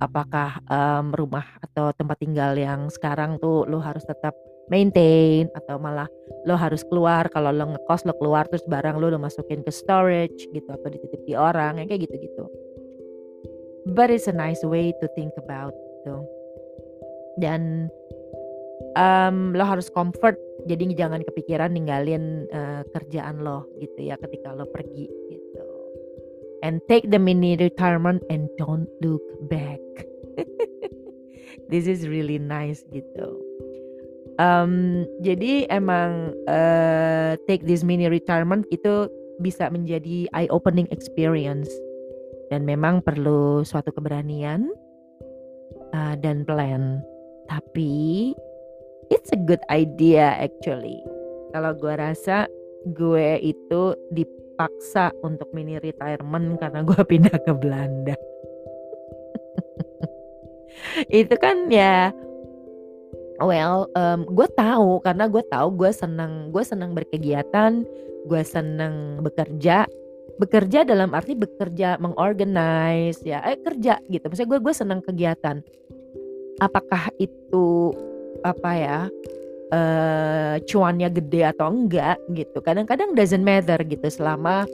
apakah 0.00 0.62
um, 0.70 1.12
rumah 1.14 1.44
atau 1.62 1.92
tempat 1.94 2.18
tinggal 2.18 2.56
yang 2.56 2.88
sekarang 2.88 3.38
tuh 3.38 3.68
lo 3.68 3.78
harus 3.78 4.02
tetap 4.06 4.34
maintain 4.70 5.50
atau 5.52 5.76
malah 5.76 6.08
lo 6.48 6.56
harus 6.56 6.86
keluar. 6.86 7.28
Kalau 7.28 7.52
lo 7.52 7.76
ngekos 7.76 8.06
lo 8.08 8.14
keluar 8.16 8.48
terus 8.48 8.64
barang 8.64 8.96
lo 8.96 9.12
lo 9.12 9.18
masukin 9.20 9.60
ke 9.60 9.70
storage 9.74 10.48
gitu 10.54 10.68
atau 10.70 10.88
dititip 10.88 11.20
di 11.28 11.34
orang 11.36 11.82
kayak 11.84 12.08
gitu 12.08 12.16
gitu 12.18 12.46
but 13.86 14.10
it's 14.10 14.26
a 14.26 14.32
nice 14.32 14.62
way 14.62 14.92
to 15.00 15.08
think 15.14 15.32
about 15.38 15.74
tuh 16.06 16.22
dan 17.40 17.90
um, 18.94 19.56
lo 19.56 19.64
harus 19.66 19.90
comfort 19.90 20.38
jadi 20.66 20.84
jangan 20.94 21.26
kepikiran 21.26 21.74
ninggalin 21.74 22.46
uh, 22.54 22.86
kerjaan 22.94 23.42
lo 23.42 23.66
gitu 23.82 24.06
ya 24.06 24.14
ketika 24.18 24.54
lo 24.54 24.66
pergi 24.70 25.10
gitu. 25.30 25.66
And 26.62 26.78
take 26.86 27.10
the 27.10 27.18
mini 27.18 27.58
retirement 27.58 28.22
and 28.30 28.46
don't 28.54 28.86
look 29.02 29.22
back. 29.50 29.82
This 31.72 31.90
is 31.90 32.06
really 32.06 32.38
nice 32.38 32.86
gitu. 32.94 33.42
Um, 34.38 35.04
jadi 35.20 35.66
emang 35.68 36.32
uh, 36.46 37.34
take 37.50 37.66
this 37.66 37.82
mini 37.82 38.06
retirement 38.06 38.64
itu 38.70 39.10
bisa 39.42 39.68
menjadi 39.74 40.30
eye 40.32 40.50
opening 40.54 40.86
experience. 40.94 41.68
Dan 42.52 42.68
memang 42.68 43.02
perlu 43.02 43.64
suatu 43.64 43.90
keberanian 43.90 44.70
uh, 45.96 46.14
dan 46.20 46.44
plan. 46.46 47.00
Tapi 47.50 48.32
it's 49.12 49.30
a 49.36 49.40
good 49.40 49.60
idea 49.68 50.40
actually. 50.40 51.04
Kalau 51.52 51.76
gue 51.76 51.94
rasa 51.94 52.48
gue 52.96 53.38
itu 53.44 53.82
dipaksa 54.10 55.12
untuk 55.20 55.52
mini 55.52 55.76
retirement 55.76 56.56
karena 56.56 56.80
gue 56.80 57.00
pindah 57.10 57.36
ke 57.36 57.52
Belanda. 57.52 58.16
itu 61.22 61.34
kan 61.36 61.68
ya 61.68 62.10
Well, 63.42 63.90
um, 63.98 64.22
gue 64.22 64.46
tahu 64.54 65.02
karena 65.02 65.26
gue 65.26 65.42
tahu 65.50 65.74
gue 65.74 65.90
senang 65.90 66.54
gue 66.54 66.62
senang 66.62 66.94
berkegiatan, 66.94 67.82
gue 68.30 68.42
senang 68.46 69.18
bekerja. 69.18 69.90
Bekerja 70.38 70.86
dalam 70.86 71.10
arti 71.10 71.34
bekerja 71.34 71.98
mengorganize 71.98 73.18
ya, 73.26 73.42
eh 73.42 73.58
kerja 73.58 73.98
gitu. 74.06 74.30
Maksudnya 74.30 74.46
gue 74.46 74.60
gue 74.62 74.74
senang 74.74 75.00
kegiatan. 75.02 75.58
Apakah 76.62 77.10
itu 77.18 77.90
apa 78.40 78.70
ya? 78.74 79.00
Uh, 79.72 80.60
cuannya 80.68 81.08
gede 81.08 81.48
atau 81.48 81.72
enggak 81.72 82.20
gitu. 82.36 82.60
Kadang-kadang 82.60 83.16
doesn't 83.16 83.40
matter 83.40 83.80
gitu 83.88 84.04
selama 84.12 84.68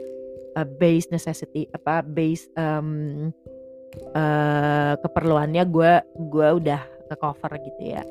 uh, 0.59 0.67
base 0.67 1.07
necessity 1.11 1.67
apa 1.71 2.01
base 2.03 2.51
um, 2.57 3.29
uh, 4.15 4.93
keperluannya 5.01 5.63
gue 5.69 5.93
gue 6.31 6.49
udah 6.63 6.81
ke 7.09 7.15
cover 7.17 7.51
gitu 7.61 7.95
ya 7.97 8.03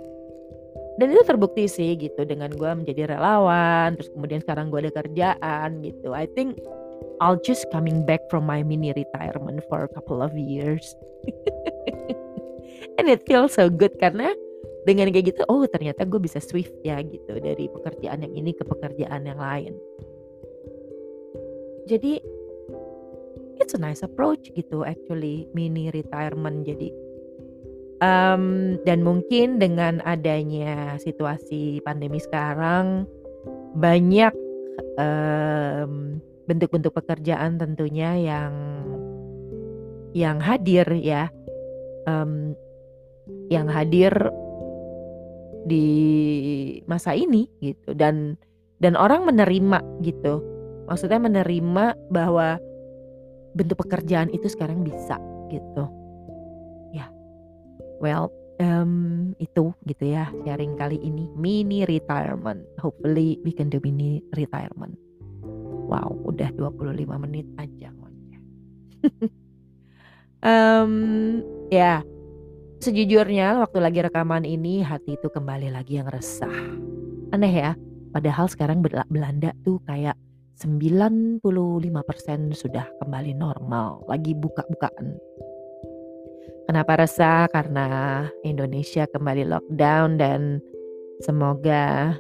dan 0.99 1.15
itu 1.15 1.23
terbukti 1.23 1.71
sih 1.71 1.95
gitu 1.95 2.27
dengan 2.27 2.51
gue 2.51 2.71
menjadi 2.75 3.15
relawan 3.15 3.95
terus 3.95 4.11
kemudian 4.11 4.43
sekarang 4.43 4.69
gue 4.69 4.87
ada 4.87 4.93
kerjaan 4.95 5.83
gitu 5.83 6.11
I 6.11 6.27
think 6.35 6.59
I'll 7.23 7.39
just 7.39 7.67
coming 7.71 8.07
back 8.07 8.27
from 8.31 8.47
my 8.47 8.63
mini 8.63 8.95
retirement 8.95 9.63
for 9.71 9.87
a 9.87 9.91
couple 9.91 10.23
of 10.23 10.35
years 10.35 10.99
and 12.99 13.07
it 13.07 13.23
feels 13.27 13.55
so 13.55 13.71
good 13.71 13.95
karena 14.03 14.35
dengan 14.89 15.13
kayak 15.13 15.37
gitu 15.37 15.45
oh 15.53 15.69
ternyata 15.69 16.09
gue 16.09 16.17
bisa 16.17 16.41
swift 16.41 16.73
ya 16.81 16.97
gitu 17.05 17.37
dari 17.37 17.69
pekerjaan 17.69 18.25
yang 18.25 18.33
ini 18.33 18.57
ke 18.57 18.65
pekerjaan 18.65 19.29
yang 19.29 19.37
lain. 19.37 19.77
Jadi 21.85 22.17
it's 23.61 23.77
a 23.77 23.81
nice 23.81 24.01
approach 24.01 24.49
gitu 24.57 24.89
actually 24.89 25.45
mini 25.53 25.93
retirement. 25.93 26.65
Jadi 26.65 27.09
Um, 27.99 28.79
dan 28.87 29.03
mungkin 29.03 29.59
dengan 29.59 29.99
adanya 30.07 31.03
situasi 31.03 31.83
pandemi 31.83 32.23
sekarang 32.23 33.11
banyak 33.75 34.31
bentuk 34.95 36.31
bentuk-bentuk 36.47 36.95
pekerjaan 36.95 37.59
tentunya 37.59 38.15
yang 38.15 38.55
yang 40.15 40.39
hadir 40.39 40.87
ya. 40.95 41.27
Um, 42.07 42.55
yang 43.51 43.67
hadir 43.67 44.15
di 45.69 45.87
masa 46.89 47.13
ini 47.13 47.45
gitu. 47.61 47.93
Dan 47.93 48.41
dan 48.81 48.97
orang 48.97 49.29
menerima 49.29 49.85
gitu. 50.01 50.41
Maksudnya 50.89 51.21
menerima 51.21 51.95
bahwa 52.09 52.57
bentuk 53.53 53.85
pekerjaan 53.85 54.33
itu 54.33 54.49
sekarang 54.49 54.81
bisa 54.81 55.21
gitu. 55.53 55.85
Ya. 56.97 57.13
Well 58.01 58.33
um, 58.65 59.37
itu 59.37 59.77
gitu 59.85 60.05
ya 60.09 60.33
sharing 60.49 60.81
kali 60.81 60.97
ini. 61.05 61.29
Mini 61.37 61.85
retirement. 61.85 62.65
Hopefully 62.81 63.37
we 63.45 63.53
can 63.53 63.69
do 63.69 63.77
mini 63.85 64.25
retirement. 64.33 64.97
Wow 65.89 66.17
udah 66.25 66.53
25 66.57 67.05
menit 67.21 67.49
aja 67.57 67.89
um, 70.43 70.93
ya 71.75 72.03
Sejujurnya 72.79 73.59
waktu 73.59 73.79
lagi 73.83 74.07
rekaman 74.07 74.47
ini 74.47 74.87
hati 74.87 75.19
itu 75.19 75.27
kembali 75.27 75.75
lagi 75.75 75.99
yang 75.99 76.07
resah. 76.15 76.55
Aneh 77.35 77.51
ya, 77.51 77.75
padahal 78.15 78.47
sekarang 78.47 78.87
Belanda 79.11 79.51
tuh 79.67 79.83
kayak 79.83 80.15
95% 80.63 81.43
sudah 82.55 82.87
kembali 83.03 83.35
normal, 83.35 84.07
lagi 84.07 84.31
buka-bukaan. 84.31 85.19
Kenapa 86.71 87.03
resah? 87.03 87.51
Karena 87.51 88.31
Indonesia 88.47 89.11
kembali 89.11 89.43
lockdown 89.51 90.15
dan 90.15 90.63
semoga 91.19 92.15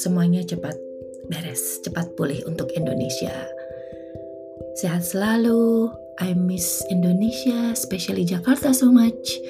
semuanya 0.00 0.40
cepat 0.40 0.80
beres, 1.28 1.84
cepat 1.84 2.16
pulih 2.16 2.40
untuk 2.48 2.72
Indonesia. 2.72 3.32
Sehat 4.80 5.04
selalu. 5.04 5.92
I 6.20 6.36
miss 6.36 6.84
Indonesia, 6.92 7.72
especially 7.72 8.24
Jakarta 8.24 8.72
so 8.72 8.88
much. 8.92 9.40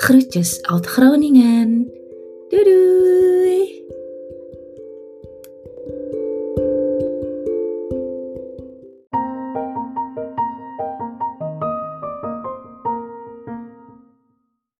Groetjes 0.00 0.60
uit 0.68 0.84
Groningen. 0.88 1.88
Doei. 2.52 3.17